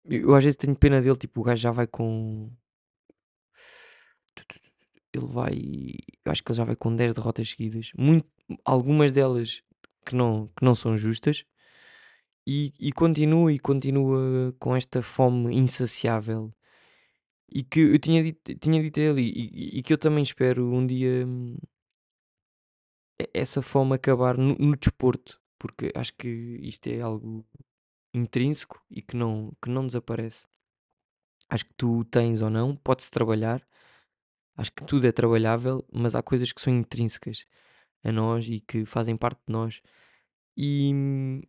eu 0.07 0.35
às 0.35 0.43
vezes 0.43 0.57
tenho 0.57 0.75
pena 0.75 1.03
dele, 1.03 1.19
tipo, 1.19 1.43
o 1.43 1.45
gajo 1.45 1.61
já 1.61 1.71
vai 1.71 1.87
com. 1.87 2.51
Ele 5.13 5.27
vai. 5.27 5.53
Eu 6.25 6.33
acho 6.33 6.43
que 6.43 6.53
ele 6.53 6.57
já 6.57 6.65
vai 6.65 6.75
com 6.77 6.97
10 6.97 7.13
derrotas 7.15 7.51
seguidas. 7.51 7.93
Muito, 7.95 8.27
algumas 8.65 9.13
delas 9.13 9.63
que 10.07 10.17
não, 10.17 10.49
que 10.57 10.65
não 10.65 10.75
são 10.75 10.97
justas. 10.97 11.45
E, 12.47 12.73
e 12.81 12.93
continua 12.93 13.53
e 13.53 13.59
continua 13.59 14.55
com 14.59 14.75
esta 14.75 15.03
fome 15.03 15.55
insaciável 15.55 16.55
E 17.55 17.63
que 17.71 17.81
eu 17.81 17.99
tinha 17.99 18.23
dito, 18.23 18.55
tinha 18.57 18.83
dito 18.83 18.99
a 19.01 19.03
ele, 19.05 19.23
e, 19.23 19.79
e- 19.79 19.83
que 19.83 19.93
eu 19.93 19.99
também 19.99 20.23
espero 20.23 20.73
um 20.73 20.87
dia 20.87 21.25
hum, 21.27 21.57
essa 23.33 23.61
fome 23.63 23.95
acabar 23.95 24.37
no, 24.37 24.55
no 24.55 24.77
desporto, 24.77 25.41
porque 25.59 25.91
acho 25.95 26.15
que 26.15 26.29
isto 26.63 26.87
é 26.89 27.01
algo 27.01 27.45
intrínseco 28.15 28.83
e 28.91 29.03
que 29.03 29.17
não, 29.17 29.53
que 29.63 29.69
não 29.71 29.87
desaparece. 29.87 30.47
Acho 31.49 31.65
que 31.67 31.75
tu 31.77 32.05
tens 32.05 32.43
ou 32.43 32.51
não, 32.51 32.75
pode-se 32.77 33.11
trabalhar, 33.11 33.67
acho 34.57 34.73
que 34.73 34.85
tudo 34.85 35.07
é 35.07 35.13
trabalhável, 35.13 35.87
mas 35.93 36.15
há 36.15 36.23
coisas 36.23 36.53
que 36.53 36.61
são 36.61 36.73
intrínsecas 36.75 37.47
a 38.05 38.13
nós 38.13 38.49
e 38.49 38.61
que 38.61 38.85
fazem 38.87 39.17
parte 39.17 39.41
de 39.49 39.53
nós. 39.53 39.83
E 40.57 40.93
hum, 40.95 41.43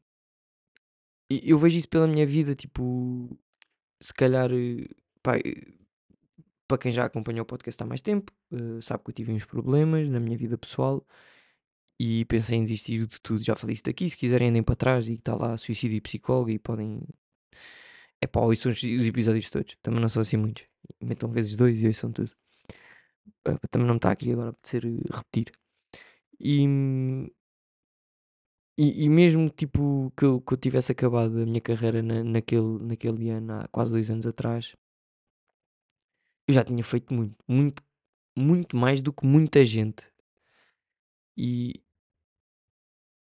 eu 1.30 1.58
vejo 1.58 1.78
isso 1.78 1.90
pela 1.90 2.08
minha 2.08 2.26
vida, 2.26 2.56
tipo, 2.56 3.38
se 4.02 4.14
calhar, 4.14 4.52
eh, 4.54 4.88
pá, 5.24 5.38
eh, 5.38 5.78
para 6.68 6.78
quem 6.78 6.92
já 6.92 7.06
acompanhou 7.06 7.44
o 7.44 7.46
podcast 7.46 7.82
há 7.84 7.86
mais 7.86 8.02
tempo, 8.02 8.32
eh, 8.52 8.82
sabe 8.82 9.04
que 9.04 9.10
eu 9.12 9.14
tive 9.16 9.32
uns 9.34 9.46
problemas 9.46 10.10
na 10.10 10.20
minha 10.20 10.38
vida 10.38 10.58
pessoal 10.58 11.06
e 12.00 12.26
pensei 12.26 12.58
em 12.58 12.64
desistir 12.64 13.06
de 13.08 13.22
tudo. 13.22 13.44
Já 13.44 13.56
falei 13.56 13.74
isso 13.76 13.84
daqui. 13.84 14.10
Se 14.10 14.18
quiserem, 14.18 14.50
andem 14.50 14.64
para 14.64 14.76
trás 14.76 15.08
e 15.08 15.14
está 15.14 15.36
lá 15.36 15.58
suicídio 15.58 15.98
e 15.98 16.02
psicólogo 16.02 16.50
e 16.52 16.60
podem. 16.60 17.02
É 18.22 18.28
pá, 18.28 18.42
ouçam 18.42 18.72
os, 18.72 18.82
os 18.84 19.06
episódios 19.06 19.50
todos. 19.50 19.76
Também 19.82 20.02
não 20.02 20.10
são 20.10 20.22
assim 20.22 20.38
muitos. 20.38 20.66
Metam 21.02 21.30
vezes 21.32 21.56
dois 21.56 21.82
e 21.82 21.88
ouçam 21.88 22.12
tudo. 22.12 22.32
Eh, 23.48 23.56
também 23.72 23.88
não 23.88 23.96
está 23.98 24.12
aqui 24.12 24.32
agora 24.32 24.50
a 24.50 24.52
apetecer 24.52 24.86
eh, 24.86 25.00
repetir. 25.12 25.52
E, 26.40 26.66
e, 28.78 29.06
e 29.06 29.10
mesmo 29.10 29.50
tipo 29.50 30.12
que 30.18 30.26
eu, 30.26 30.42
que 30.42 30.54
eu 30.54 30.58
tivesse 30.58 30.92
acabado 30.92 31.40
a 31.42 31.46
minha 31.46 31.62
carreira 31.62 32.02
na- 32.02 32.24
naquele, 32.24 32.80
naquele 32.84 33.30
ano, 33.30 33.54
há 33.54 33.68
quase 33.70 33.92
dois 33.92 34.10
anos 34.12 34.28
atrás, 34.28 34.76
eu 36.48 36.54
já 36.54 36.64
tinha 36.64 36.84
feito 36.84 37.14
muito, 37.14 37.36
muito, 37.48 37.84
muito 38.38 38.78
mais 38.78 39.02
do 39.02 39.14
que 39.14 39.26
muita 39.26 39.66
gente. 39.66 40.10
E, 41.38 41.82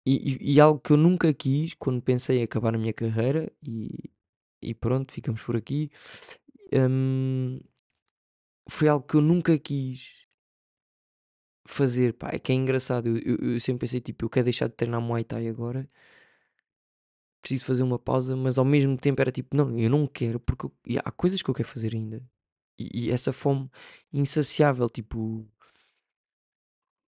e, 0.06 0.54
e- 0.54 0.60
algo 0.60 0.80
que 0.80 0.92
eu 0.92 0.96
nunca 0.96 1.32
quis 1.32 1.74
quando 1.74 2.02
pensei 2.02 2.38
em 2.40 2.42
acabar 2.42 2.74
a 2.74 2.78
minha 2.78 2.92
carreira, 2.92 3.52
e, 3.66 4.10
e 4.62 4.74
pronto, 4.74 5.12
ficamos 5.12 5.42
por 5.42 5.56
aqui, 5.56 5.90
hum, 6.74 7.60
foi 8.68 8.88
algo 8.88 9.06
que 9.06 9.14
eu 9.16 9.20
nunca 9.20 9.56
quis 9.58 10.26
fazer. 11.66 12.12
Pá, 12.14 12.30
é 12.32 12.38
que 12.38 12.52
é 12.52 12.54
engraçado. 12.54 13.08
Eu, 13.08 13.18
eu- 13.38 13.52
eu 13.54 13.60
sempre 13.60 13.80
pensei, 13.80 14.00
tipo, 14.00 14.24
eu 14.24 14.30
quero 14.30 14.44
deixar 14.44 14.68
de 14.68 14.74
treinar 14.74 15.00
Muay 15.00 15.24
Thai 15.24 15.48
agora, 15.48 15.86
preciso 17.40 17.64
fazer 17.66 17.82
uma 17.82 17.98
pausa, 17.98 18.36
mas 18.36 18.58
ao 18.58 18.64
mesmo 18.64 18.96
tempo 18.96 19.20
era 19.20 19.30
tipo, 19.32 19.56
não, 19.56 19.76
eu 19.78 19.90
não 19.90 20.06
quero, 20.06 20.38
porque 20.40 20.66
eu- 20.86 21.00
há 21.04 21.10
coisas 21.12 21.42
que 21.42 21.50
eu 21.50 21.54
quero 21.54 21.68
fazer 21.68 21.94
ainda. 21.94 22.22
E, 22.78 23.06
e 23.06 23.10
essa 23.10 23.32
fome 23.32 23.70
insaciável, 24.12 24.88
tipo, 24.88 25.46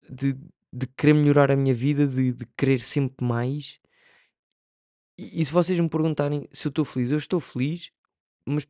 de, 0.08 0.34
de 0.72 0.86
querer 0.96 1.14
melhorar 1.14 1.50
a 1.50 1.56
minha 1.56 1.74
vida, 1.74 2.06
de, 2.06 2.32
de 2.32 2.46
querer 2.56 2.80
sempre 2.80 3.24
mais. 3.24 3.80
E, 5.18 5.40
e 5.40 5.44
se 5.44 5.52
vocês 5.52 5.78
me 5.78 5.88
perguntarem 5.88 6.48
se 6.52 6.66
eu 6.66 6.70
estou 6.70 6.84
feliz, 6.84 7.10
eu 7.10 7.18
estou 7.18 7.40
feliz, 7.40 7.92
mas, 8.46 8.66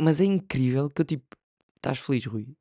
mas 0.00 0.20
é 0.20 0.24
incrível 0.24 0.90
que 0.90 1.02
eu 1.02 1.04
tipo, 1.04 1.36
estás 1.76 1.98
feliz, 1.98 2.24
Rui? 2.26 2.56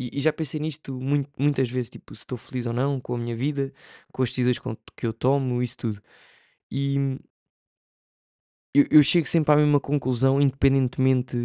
E, 0.00 0.18
e 0.18 0.20
já 0.20 0.32
pensei 0.32 0.60
nisto 0.60 0.94
muito, 0.94 1.30
muitas 1.38 1.68
vezes, 1.70 1.90
tipo, 1.90 2.14
se 2.14 2.22
estou 2.22 2.38
feliz 2.38 2.66
ou 2.66 2.72
não 2.72 3.00
com 3.00 3.14
a 3.14 3.18
minha 3.18 3.36
vida, 3.36 3.72
com 4.12 4.22
as 4.22 4.30
decisões 4.30 4.58
que 4.96 5.06
eu 5.06 5.12
tomo, 5.12 5.62
isso 5.62 5.76
tudo. 5.76 6.02
E 6.70 6.96
eu, 8.74 8.86
eu 8.90 9.02
chego 9.02 9.26
sempre 9.26 9.52
à 9.52 9.56
mesma 9.56 9.80
conclusão, 9.80 10.40
independentemente 10.40 11.36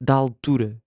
da 0.00 0.14
altura 0.14 0.80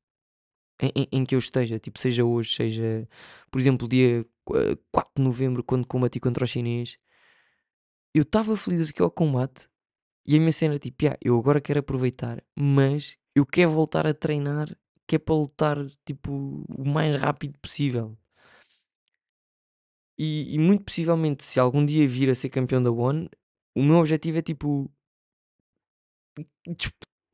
em, 0.82 1.08
em- 1.12 1.26
que 1.26 1.36
eu 1.36 1.40
esteja, 1.40 1.80
tipo, 1.80 2.00
seja 2.00 2.26
hoje, 2.26 2.54
seja, 2.54 3.08
por 3.52 3.60
exemplo, 3.60 3.88
dia 3.88 4.26
eh, 4.56 4.78
4 4.92 5.14
de 5.18 5.24
novembro, 5.24 5.64
quando 5.64 5.88
combati 5.88 6.20
contra 6.20 6.46
o 6.46 6.48
chinês, 6.48 6.98
eu 8.14 8.24
estava 8.24 8.56
feliz 8.58 8.90
aqui 8.90 9.02
ao 9.02 9.12
combate 9.12 9.68
e 10.26 10.36
a 10.38 10.40
minha 10.40 10.54
cena 10.54 10.80
tipo, 10.80 11.06
"Ya, 11.06 11.18
eu 11.22 11.38
agora 11.40 11.62
quero 11.62 11.80
aproveitar, 11.82 12.44
mas 12.58 13.18
eu 13.36 13.46
quero 13.46 13.72
voltar 13.72 14.08
a 14.08 14.14
treinar, 14.14 14.76
que 15.08 15.18
é 15.18 15.20
para 15.20 15.36
lutar, 15.36 15.78
tipo, 16.06 16.66
o 16.70 16.86
mais 16.88 17.16
rápido 17.18 17.60
possível. 17.60 18.18
E, 20.18 20.54
e 20.56 20.60
muito 20.60 20.84
possivelmente, 20.84 21.44
se 21.44 21.60
algum 21.60 21.86
dia 21.86 22.08
vir 22.08 22.30
a 22.30 22.36
ser 22.36 22.50
campeão 22.50 22.84
da 22.84 22.92
ONE, 22.92 23.30
o 23.76 23.84
meu 23.84 23.98
objetivo 23.98 24.38
é 24.38 24.42
tipo, 24.42 24.92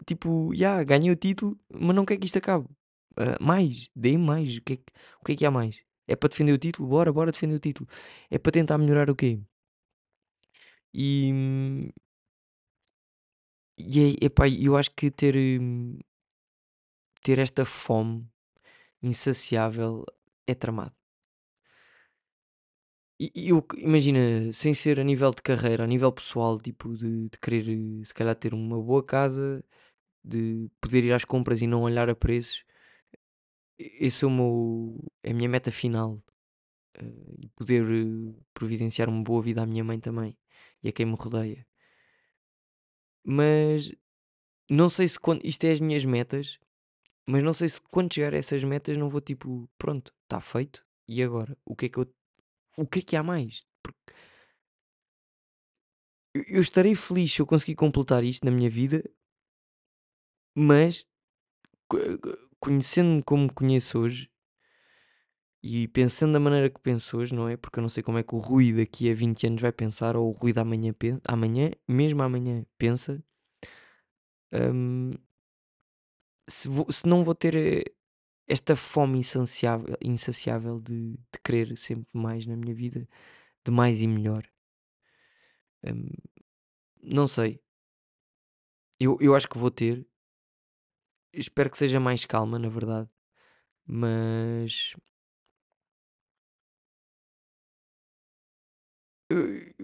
tipo, 0.06 0.52
já, 0.56 0.84
ganhei 0.84 1.12
o 1.12 1.16
título, 1.16 1.60
mas 1.70 1.96
não 1.96 2.06
quero 2.06 2.20
que 2.20 2.26
isto 2.28 2.38
acabe. 2.38 2.68
Ah, 3.18 3.38
mais, 3.42 3.90
dê 3.96 4.18
mais. 4.18 4.58
O 4.58 4.62
que, 4.62 4.74
é 4.74 4.78
que, 4.78 4.84
o 5.22 5.26
que 5.26 5.32
é 5.34 5.36
que 5.38 5.46
há 5.46 5.52
mais? 5.52 5.84
É 6.08 6.16
para 6.16 6.30
defender 6.30 6.54
o 6.54 6.58
título? 6.58 6.88
Bora, 6.90 7.12
bora 7.14 7.32
defender 7.32 7.56
o 7.56 7.60
título. 7.60 7.90
É 8.30 8.38
para 8.38 8.52
tentar 8.52 8.78
melhorar 8.78 9.10
o 9.10 9.16
quê? 9.16 9.40
E, 10.94 11.92
e 13.78 14.16
é, 14.22 14.26
epá, 14.26 14.48
eu 14.50 14.76
acho 14.78 14.92
que 14.92 15.10
ter, 15.12 15.36
hum, 15.62 15.98
ter 17.24 17.40
esta 17.40 17.66
fome 17.66 18.26
insaciável 19.04 20.06
é 20.48 20.56
tramado. 20.56 20.96
E 23.20 23.50
eu 23.50 23.66
imagina, 23.78 24.52
sem 24.52 24.74
ser 24.74 25.00
a 25.00 25.04
nível 25.04 25.32
de 25.32 25.42
carreira, 25.42 25.84
a 25.86 25.88
nível 25.88 26.12
pessoal, 26.12 26.58
tipo 26.60 26.94
de 26.98 27.30
de 27.30 27.38
querer, 27.40 27.66
se 28.06 28.14
calhar 28.14 28.36
ter 28.36 28.54
uma 28.54 28.82
boa 28.82 29.04
casa, 29.04 29.64
de 30.26 30.70
poder 30.82 31.06
ir 31.06 31.14
às 31.14 31.26
compras 31.26 31.62
e 31.62 31.68
não 31.68 31.84
olhar 31.84 32.10
a 32.10 32.16
preços, 32.16 32.64
esse 33.78 34.24
é 34.26 34.28
o 34.28 34.32
meu 34.32 34.98
é 35.24 35.32
a 35.32 35.34
minha 35.34 35.50
meta 35.50 35.72
final, 35.72 36.22
e 37.40 37.50
poder, 37.50 37.84
eh, 37.84 38.34
providenciar 38.54 39.10
uma 39.10 39.24
boa 39.24 39.42
vida 39.44 39.64
à 39.64 39.66
minha 39.68 39.84
mãe 39.84 40.00
também, 40.00 40.38
e 40.84 40.90
a 40.90 40.92
quem 40.94 41.06
me 41.06 41.16
rodeia. 41.16 41.66
Mas 43.26 43.92
não 44.70 44.90
sei 44.90 45.08
se 45.08 45.20
quando 45.20 45.46
isto 45.46 45.66
é 45.66 45.72
as 45.74 45.80
minhas 45.80 46.06
metas, 46.06 46.60
mas 47.28 47.44
não 47.44 47.54
sei 47.54 47.70
se 47.70 47.82
quando 47.82 48.14
chegar 48.14 48.34
a 48.34 48.38
essas 48.38 48.64
metas 48.64 48.98
não 48.98 49.10
vou 49.10 49.22
tipo: 49.22 49.70
"Pronto, 49.78 50.14
está 50.24 50.42
feito, 50.42 50.86
e 51.08 51.24
agora? 51.24 51.58
O 51.66 51.76
que 51.76 51.88
é 51.88 51.90
que 51.90 52.00
eu 52.00 52.08
o 52.78 52.88
que 52.88 53.00
é 53.00 53.02
que 53.04 53.16
há 53.18 53.24
mais?" 53.24 53.66
Porque 53.84 54.14
eu 56.34 56.62
estarei 56.62 56.96
feliz 56.96 57.34
se 57.34 57.42
eu 57.42 57.46
conseguir 57.46 57.76
completar 57.76 58.24
isto 58.24 58.46
na 58.46 58.52
minha 58.52 58.70
vida, 58.70 59.02
mas 60.56 61.06
co 61.90 61.98
co 62.20 62.38
conhecendo-me 62.60 63.24
como 63.24 63.54
conheço 63.54 64.00
hoje, 64.00 64.30
e 65.64 65.88
pensando 65.90 66.32
da 66.34 66.40
maneira 66.40 66.70
que 66.70 66.80
penso 66.80 67.18
hoje, 67.18 67.34
não 67.36 67.50
é, 67.50 67.58
porque 67.58 67.80
eu 67.80 67.82
não 67.82 67.90
sei 67.90 68.02
como 68.04 68.18
é 68.18 68.24
que 68.24 68.36
o 68.36 68.38
Rui 68.38 68.72
daqui 68.74 69.12
a 69.12 69.16
20 69.16 69.46
anos 69.48 69.62
vai 69.62 69.72
pensar 69.72 70.16
ou 70.16 70.30
o 70.30 70.32
Rui 70.32 70.54
da 70.54 70.62
amanhã 70.62 70.94
pen 70.94 71.20
amanhã, 71.28 71.72
mesmo 71.88 72.22
amanhã 72.24 72.66
pensa, 72.78 73.22
hum, 74.52 75.18
se 76.48 76.68
vou 76.70 76.92
se 76.92 77.08
não 77.08 77.24
vou 77.24 77.36
ter, 77.36 77.56
eh, 77.56 77.84
esta 78.48 78.76
fome 78.76 79.20
insanciável 79.20 79.98
insaciável 80.02 80.80
de 80.82 81.14
de 81.14 81.40
querer 81.44 81.78
sempre 81.78 82.10
mais 82.18 82.46
na 82.48 82.56
minha 82.58 82.76
vida, 82.76 83.08
de 83.66 83.72
mais 83.72 84.02
e 84.04 84.08
melhor. 84.08 84.46
Hum, 85.84 86.10
não 87.04 87.28
sei, 87.28 87.62
eu 89.00 89.18
eu 89.22 89.36
acho 89.36 89.48
que 89.50 89.58
vou 89.58 89.72
ter, 89.72 90.06
espero 91.36 91.70
que 91.70 91.78
seja 91.78 92.00
mais 92.00 92.26
calma, 92.26 92.60
na 92.60 92.70
verdade, 92.70 93.10
mas 93.88 94.96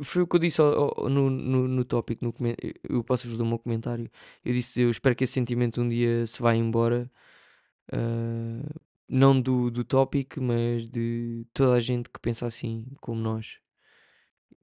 foi 0.03 0.21
o 0.23 0.27
que 0.27 0.35
eu 0.35 0.39
disse 0.39 0.61
no 0.61 1.29
no 1.29 1.67
no 1.67 1.85
tópico, 1.85 2.23
no 2.25 2.33
eu 2.89 3.03
posso-vos 3.03 3.37
ler 3.37 3.43
o 3.43 3.45
meu 3.47 3.59
comentário. 3.59 4.09
Eu 4.43 4.53
disse: 4.53 4.81
"Eu 4.81 4.91
espero 4.91 5.15
que 5.15 5.23
esse 5.23 5.33
sentimento 5.33 5.81
um 5.81 5.89
dia 5.89 6.25
se 6.27 6.41
vá 6.41 6.55
embora", 6.55 7.09
ah, 7.93 8.63
não 9.09 9.39
do 9.41 9.71
do 9.71 9.83
tópico, 9.85 10.41
mas 10.41 10.89
de 10.89 11.45
toda 11.53 11.75
a 11.75 11.79
gente 11.81 12.09
que 12.09 12.19
pensa 12.19 12.47
assim 12.47 12.85
como 13.01 13.21
nós. 13.21 13.59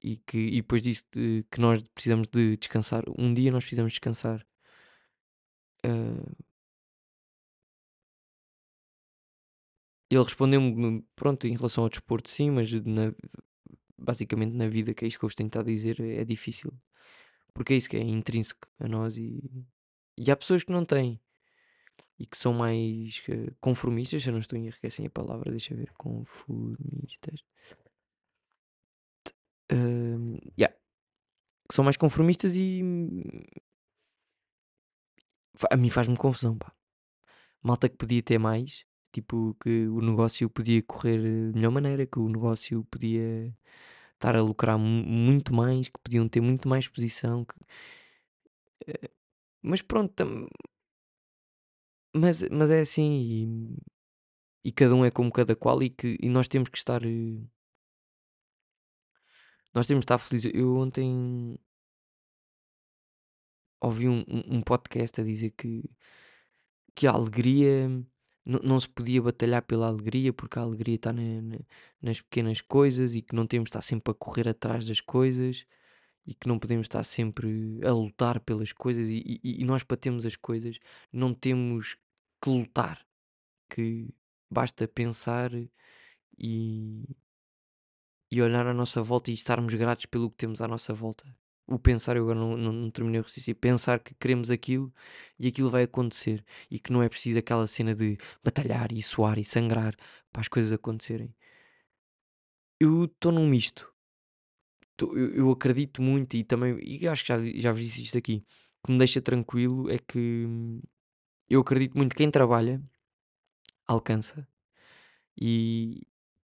E 0.02 0.12
que 0.26 0.38
e 0.38 0.60
depois 0.62 0.82
disse 0.82 1.04
de 1.12 1.44
que 1.50 1.60
nós 1.60 1.82
precisamos 1.94 2.28
de 2.28 2.56
descansar. 2.56 3.04
Um 3.18 3.32
dia 3.34 3.50
nós 3.52 3.64
precisamos 3.64 3.92
descansar. 3.92 4.44
Ah, 5.84 6.47
ele 10.10 10.24
respondeu-me, 10.24 11.02
pronto, 11.16 11.46
em 11.46 11.54
relação 11.56 11.84
ao 11.84 11.90
desporto, 11.90 12.30
sim, 12.30 12.50
mas 12.50 12.70
na 12.84 13.12
basicamente 13.98 14.54
na 14.54 14.68
vida, 14.68 14.94
que 14.94 15.04
é 15.04 15.08
isto 15.08 15.18
que 15.18 15.24
eu 15.24 15.28
vos 15.28 15.34
tenho 15.36 15.48
estado 15.48 15.68
a 15.68 15.72
dizer, 15.72 16.00
é 16.00 16.24
difícil. 16.24 16.72
Porque 17.54 17.74
é 17.74 17.76
isso 17.76 17.90
que 17.90 17.96
é 17.96 18.00
intrínseco 18.00 18.68
a 18.80 18.88
nós 18.88 19.18
e 19.18 19.40
e 20.18 20.30
há 20.32 20.36
pessoas 20.36 20.64
que 20.64 20.72
não 20.72 20.84
têm 20.84 21.20
e 22.18 22.26
que 22.26 22.36
são 22.36 22.52
mais, 22.52 23.22
eh, 23.28 23.52
conformistas, 23.60 24.26
eu 24.26 24.32
não 24.32 24.40
estou 24.40 24.58
que 24.60 24.70
é 24.84 24.88
assim 24.88 25.06
a 25.06 25.10
palavra, 25.10 25.50
deixa 25.50 25.74
ver, 25.74 25.92
conformistas. 25.96 27.40
Hum, 29.70 30.38
yeah, 30.58 30.72
que 31.68 31.74
são 31.74 31.84
mais 31.84 31.96
conformistas 31.96 32.56
e 32.56 32.82
a 35.70 35.76
mim 35.76 35.90
faz-me 35.90 36.16
confusão, 36.16 36.56
pá. 36.56 36.72
Malta 37.62 37.88
que 37.88 37.96
podia 37.96 38.22
ter 38.22 38.38
mais, 38.38 38.84
tipo, 39.12 39.54
que 39.60 39.88
o 39.88 40.00
negócio 40.00 40.48
podia 40.50 40.82
correr 40.82 41.18
de 41.20 41.56
melhor 41.56 41.70
maneira, 41.72 42.06
que 42.06 42.18
o 42.18 42.28
negócio 42.28 42.84
podia 42.84 43.54
estar 44.14 44.36
a 44.36 44.42
lucrar 44.42 44.78
mu 44.78 45.04
muito 45.04 45.54
mais, 45.54 45.88
que 45.88 45.98
podiam 46.00 46.28
ter 46.28 46.40
muito 46.40 46.68
mais 46.68 46.84
exposição, 46.86 47.44
que 47.44 47.54
eh, 48.86 49.10
mas 49.62 49.82
pronto, 49.82 50.12
tam 50.14 50.48
mas 52.14 52.42
mas 52.50 52.70
é 52.70 52.80
assim 52.80 53.10
e 53.20 53.78
e 54.64 54.72
cada 54.72 54.94
um 54.94 55.04
é 55.04 55.10
como 55.10 55.32
cada 55.32 55.56
qual 55.56 55.82
e 55.82 55.90
que 55.90 56.18
e 56.20 56.28
nós 56.28 56.48
temos 56.48 56.68
que 56.68 56.78
estar, 56.78 57.02
eh, 57.04 57.40
nós 59.74 59.86
temos 59.86 60.02
que 60.02 60.04
estar 60.06 60.18
felizes. 60.18 60.50
Eu 60.54 60.76
ontem 60.76 61.58
ouvi 63.80 64.08
um 64.08 64.20
um 64.28 64.56
um 64.58 64.62
podcast 64.62 65.20
a 65.20 65.24
dizer 65.24 65.50
que 65.52 65.82
que 66.94 67.06
a 67.06 67.12
alegria 67.12 67.88
não 68.48 68.80
se 68.80 68.88
podia 68.88 69.20
batalhar 69.22 69.62
pela 69.62 69.86
alegria, 69.88 70.32
porque 70.32 70.58
a 70.58 70.62
alegria 70.62 70.96
está 70.96 71.12
na 71.12 71.42
na 71.42 71.58
nas 72.02 72.20
pequenas 72.20 72.60
coisas 72.60 73.14
e 73.14 73.22
que 73.22 73.34
não 73.34 73.46
temos 73.46 73.66
de 73.66 73.70
estar 73.70 73.82
sempre 73.82 74.12
a 74.12 74.14
correr 74.14 74.48
atrás 74.48 74.86
das 74.86 75.00
coisas 75.00 75.66
e 76.26 76.34
que 76.34 76.48
não 76.48 76.58
podemos 76.58 76.86
estar 76.86 77.02
sempre 77.04 77.80
a 77.84 77.92
lutar 77.92 78.40
pelas 78.40 78.72
coisas 78.72 79.08
e 79.08 79.40
e 79.44 79.62
e 79.62 79.64
nós 79.64 79.82
para 79.82 79.96
termos 79.96 80.26
as 80.26 80.36
coisas 80.36 80.78
não 81.12 81.34
temos 81.34 81.96
que 82.42 82.50
lutar, 82.50 83.06
que 83.70 84.08
basta 84.50 84.88
pensar 84.88 85.50
e 86.38 87.04
e 88.30 88.42
olhar 88.42 88.66
à 88.66 88.74
nossa 88.74 89.02
volta 89.02 89.30
e 89.30 89.34
estarmos 89.34 89.74
gratos 89.74 90.06
pelo 90.06 90.30
que 90.30 90.36
temos 90.36 90.60
à 90.60 90.68
nossa 90.68 90.92
volta. 90.94 91.24
O 91.68 91.78
pensar, 91.78 92.16
eu 92.16 92.22
agora 92.24 92.38
não, 92.38 92.56
não, 92.56 92.72
não 92.72 92.90
terminei 92.90 93.20
o 93.20 93.22
raciocínio, 93.24 93.56
pensar 93.60 94.00
que 94.00 94.14
queremos 94.14 94.50
aquilo 94.50 94.92
e 95.38 95.46
aquilo 95.48 95.68
vai 95.70 95.82
acontecer 95.84 96.44
e 96.70 96.78
que 96.80 96.92
não 96.92 97.02
é 97.02 97.08
preciso 97.08 97.38
aquela 97.38 97.66
cena 97.66 97.94
de 97.94 98.16
batalhar 98.42 98.90
e 98.92 99.02
suar 99.02 99.38
e 99.38 99.44
sangrar 99.44 99.94
para 100.32 100.40
as 100.40 100.48
coisas 100.48 100.72
acontecerem. 100.72 101.34
Eu 102.80 103.04
estou 103.04 103.30
num 103.30 103.46
misto. 103.48 103.94
Tô- 104.96 105.16
eu, 105.16 105.32
eu 105.34 105.50
acredito 105.50 106.02
muito 106.02 106.36
e 106.36 106.44
também, 106.44 106.78
e 106.82 107.06
acho 107.08 107.22
que 107.24 107.28
já, 107.28 107.38
já 107.60 107.72
vos 107.72 107.80
disse 107.82 108.02
isto 108.04 108.18
aqui, 108.18 108.44
que 108.84 108.92
me 108.92 108.98
deixa 108.98 109.20
tranquilo 109.20 109.88
é 109.90 109.98
que 109.98 110.18
hum, 110.46 110.80
eu 111.50 111.60
acredito 111.62 111.96
muito 111.98 112.12
que 112.12 112.18
quem 112.18 112.30
trabalha 112.30 112.82
alcança 113.86 114.46
e, 115.40 116.02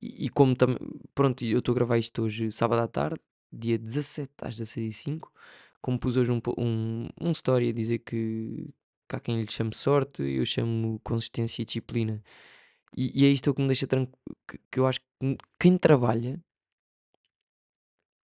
e 0.02 0.28
como 0.30 0.56
também, 0.56 0.78
pronto, 1.14 1.44
eu 1.44 1.60
estou 1.60 1.72
a 1.74 1.76
gravar 1.76 1.98
isto 1.98 2.22
hoje, 2.22 2.50
sábado 2.52 2.82
à 2.82 2.88
tarde, 2.88 3.20
dia 3.54 3.78
17 3.78 4.32
às 4.42 4.54
16h05, 4.54 5.32
como 5.82 5.98
pus 5.98 6.16
hoje 6.16 6.30
um, 6.32 6.40
um, 6.58 7.08
um 7.20 7.30
story 7.32 7.70
a 7.70 7.72
dizer 7.72 7.98
que, 8.00 8.74
que 9.08 9.16
há 9.16 9.20
quem 9.20 9.40
lhe 9.42 9.50
chame 9.50 9.74
sorte, 9.74 10.22
eu 10.22 10.44
chamo 10.46 11.00
consistência 11.04 11.62
e 11.62 11.64
disciplina. 11.64 12.22
E, 12.96 13.22
e 13.22 13.26
é 13.26 13.30
isto 13.30 13.54
que 13.54 13.60
me 13.62 13.68
deixa 13.68 13.86
tranquilo, 13.86 14.18
que, 14.48 14.58
que 14.70 14.80
eu 14.80 14.86
acho 14.86 15.00
que 15.00 15.38
quem 15.60 15.78
trabalha 15.78 16.42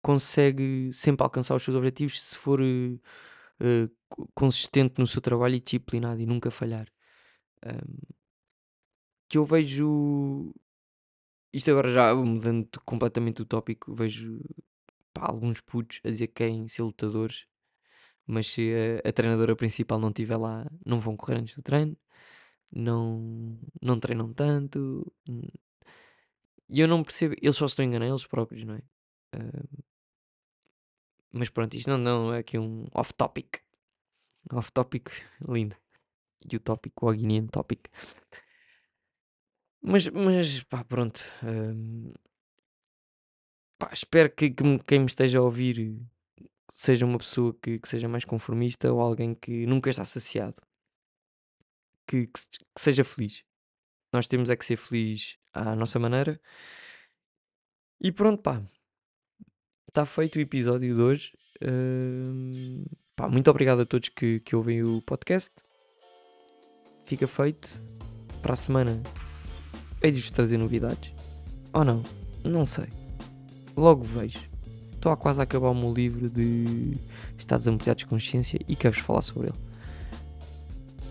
consegue 0.03 0.91
sempre 0.93 1.25
alcançar 1.25 1.55
os 1.57 1.62
seus 1.62 1.77
objetivos 1.77 2.21
se 2.23 2.37
for 2.39 2.61
eh, 2.62 3.89
co- 4.09 4.29
consistente 4.35 5.01
no 5.01 5.07
seu 5.07 5.21
trabalho 5.21 5.55
e 5.57 5.61
disciplinado 5.61 6.21
e 6.21 6.27
nunca 6.27 6.51
falhar. 6.51 6.89
Ahm, 7.65 8.17
que 9.29 9.39
eu 9.39 9.45
vejo 9.45 10.53
Isto 11.53 11.71
agora 11.71 11.89
já 11.89 12.15
mudando 12.15 12.69
completamente 12.85 13.43
o 13.43 13.47
tópico, 13.47 13.95
vejo 13.95 14.41
pá, 15.16 15.26
alguns 15.26 15.61
putos 15.61 16.00
a 16.05 16.09
dizer 16.11 16.26
que 16.29 16.35
querem 16.35 16.68
ser 16.68 16.83
lutadores, 16.83 17.46
mas 18.26 18.48
se 18.48 18.72
a, 19.05 19.09
a 19.09 19.12
treinadora 19.12 19.57
principal 19.57 19.98
não 19.98 20.11
estiver 20.11 20.37
lá, 20.37 20.66
não 20.85 21.00
vão 21.00 21.16
correr 21.16 21.38
antes 21.38 21.57
do 21.57 21.62
treino, 21.62 21.96
não, 22.70 23.59
não 23.81 23.98
treinam 23.98 24.33
tanto. 24.33 25.11
E 26.68 26.81
eu 26.81 26.88
não 26.88 27.02
percebo, 27.02 27.35
eles 27.40 27.57
só 27.57 27.66
se 27.66 27.72
estão 27.72 27.85
a 27.85 27.88
enganar 27.88 28.07
eles 28.09 28.26
próprios, 28.26 28.64
não 28.64 28.74
é? 28.74 28.83
Ah, 29.33 29.87
mas 31.33 31.48
pronto, 31.48 31.74
isto 31.74 31.90
não, 31.90 31.98
não 31.98 32.35
é 32.35 32.38
aqui 32.38 32.59
um 32.59 32.87
off-topic. 32.94 33.61
Off-topic 34.52 35.11
lindo. 35.48 35.76
E 36.50 36.57
o 36.57 36.61
tópico, 36.61 37.07
o 37.07 37.09
Aguinian 37.09 37.46
topic. 37.46 37.88
Mas, 39.83 40.07
mas 40.09 40.62
pá, 40.64 40.85
pronto. 40.85 41.20
hum, 41.42 42.12
pá, 43.79 43.91
espero 43.93 44.31
que, 44.31 44.51
que 44.51 44.79
quem 44.87 45.01
me 45.01 45.07
esteja 45.07 45.39
a 45.39 45.43
ouvir 45.43 46.01
seja 46.71 47.07
uma 47.07 47.19
pessoa 47.19 47.57
que, 47.62 47.79
que 47.79 47.89
seja 47.89 48.09
mais 48.09 48.25
conformista 48.25 48.93
ou 48.93 49.01
alguém 49.01 49.35
que 49.35 49.67
nunca 49.67 49.89
está 49.91 50.05
saciado, 50.05 50.61
que, 52.07 52.27
que 52.27 52.39
se- 52.41 52.47
que 52.75 52.81
seja 52.81 53.05
feliz. 53.05 53.45
Nós 54.12 54.27
temos 54.27 54.51
é 54.51 54.57
que 54.57 54.65
ser 54.65 54.77
feliz 54.77 55.37
à 55.53 55.75
nossa 55.77 55.99
maneira. 55.99 56.41
E 58.01 58.11
pronto, 58.12 58.43
pá, 58.43 58.62
está 59.89 60.05
feito 60.07 60.37
o 60.37 60.41
episódio 60.41 60.95
de 60.95 61.01
hoje. 61.01 61.33
Hum, 61.62 62.85
pá, 63.15 63.29
muito 63.29 63.51
obrigado 63.51 63.81
a 63.81 63.87
todos 63.87 64.09
que, 64.11 64.41
que 64.41 64.55
ouvem 64.57 64.83
o 64.83 65.01
podcast. 65.03 65.53
Fica 67.05 67.27
feito. 67.27 67.71
Para 68.43 68.53
a 68.53 68.57
semana, 68.57 69.03
hei 70.03 70.12
de 70.12 70.21
vos 70.21 70.31
trazer 70.31 70.57
novidades. 70.59 71.12
Ou 71.73 71.85
não? 71.85 72.03
Não 72.45 72.65
sei. 72.65 72.87
Logo 73.77 74.03
vejo. 74.03 74.49
Estou 74.93 75.12
a 75.12 75.17
quase 75.17 75.41
a 75.41 75.43
acabar 75.43 75.69
o 75.71 75.75
meu 75.75 75.93
livro 75.93 76.29
de 76.29 76.97
Estados 77.39 77.69
Ampliados 77.69 78.01
de 78.01 78.07
Consciência 78.07 78.59
e 78.67 78.75
quero-vos 78.75 79.03
falar 79.03 79.23
sobre 79.23 79.49
ele. 79.49 79.59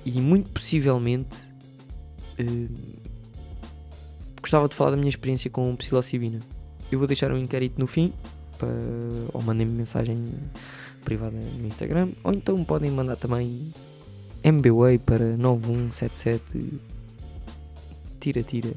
E 0.06 0.19
muito 0.21 0.49
possivelmente 0.49 1.38
eh, 2.38 2.67
gostava 4.41 4.67
de 4.67 4.75
falar 4.75 4.91
da 4.91 4.97
minha 4.97 5.10
experiência 5.10 5.49
com 5.49 5.75
psilocibina. 5.75 6.39
Eu 6.91 6.99
vou 6.99 7.08
deixar 7.08 7.32
um 7.32 7.38
inquérito 7.38 7.80
no 7.80 7.88
fim, 7.88 8.13
para, 8.58 8.69
ou 9.34 9.41
mandem-me 9.41 9.71
mensagem 9.71 10.23
privada 11.04 11.38
no 11.38 11.65
Instagram, 11.65 12.10
ou 12.23 12.34
então 12.34 12.63
podem 12.63 12.91
mandar 12.91 13.15
também 13.15 13.71
MBWay 14.43 14.99
para 14.99 15.38
9177 15.38 16.80
tira 18.19 18.43
tira 18.43 18.73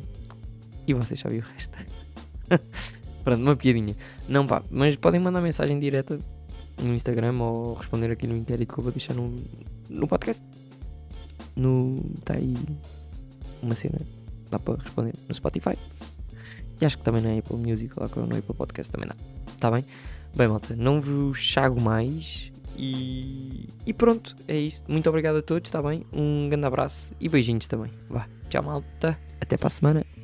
e 0.86 0.94
vocês 0.94 1.20
sabem 1.20 1.40
o 1.40 1.42
resto. 1.42 1.76
Pronto, 3.24 3.42
uma 3.42 3.56
piadinha. 3.56 3.94
Não 4.28 4.46
pá, 4.46 4.62
mas 4.70 4.96
podem 4.96 5.20
mandar 5.20 5.40
mensagem 5.40 5.78
direta 5.78 6.18
no 6.82 6.94
Instagram 6.94 7.38
ou 7.40 7.74
responder 7.74 8.10
aqui 8.10 8.26
no 8.26 8.36
inquérito 8.36 8.72
que 8.72 8.78
eu 8.78 8.82
vou 8.82 8.92
deixar 8.92 9.14
no, 9.14 9.34
no 9.88 10.06
podcast. 10.06 10.44
No. 11.56 12.00
Está 12.18 12.34
aí 12.34 12.54
uma 13.62 13.74
cena. 13.74 13.98
Dá 14.50 14.58
para 14.58 14.82
responder 14.82 15.14
no 15.28 15.34
Spotify. 15.34 15.76
E 16.80 16.84
acho 16.86 16.96
que 16.96 17.04
também 17.04 17.22
na 17.22 17.36
Apple 17.36 17.56
Music, 17.56 17.92
lá 17.96 18.08
no 18.14 18.36
Apple 18.36 18.54
Podcast 18.54 18.92
também 18.92 19.08
dá. 19.08 19.16
Está 19.48 19.70
bem? 19.70 19.84
Bem, 20.36 20.48
malta, 20.48 20.76
não 20.76 21.00
vos 21.00 21.38
chago 21.38 21.80
mais. 21.80 22.52
E, 22.76 23.68
e 23.84 23.92
pronto, 23.92 24.36
é 24.46 24.56
isso. 24.56 24.84
Muito 24.86 25.08
obrigado 25.08 25.36
a 25.36 25.42
todos, 25.42 25.68
está 25.68 25.82
bem? 25.82 26.06
Um 26.12 26.48
grande 26.48 26.66
abraço 26.66 27.12
e 27.20 27.28
beijinhos 27.28 27.66
também. 27.66 27.90
Vá, 28.08 28.28
tchau, 28.48 28.62
malta. 28.62 29.18
Até 29.40 29.56
para 29.56 29.66
a 29.66 29.70
semana. 29.70 30.17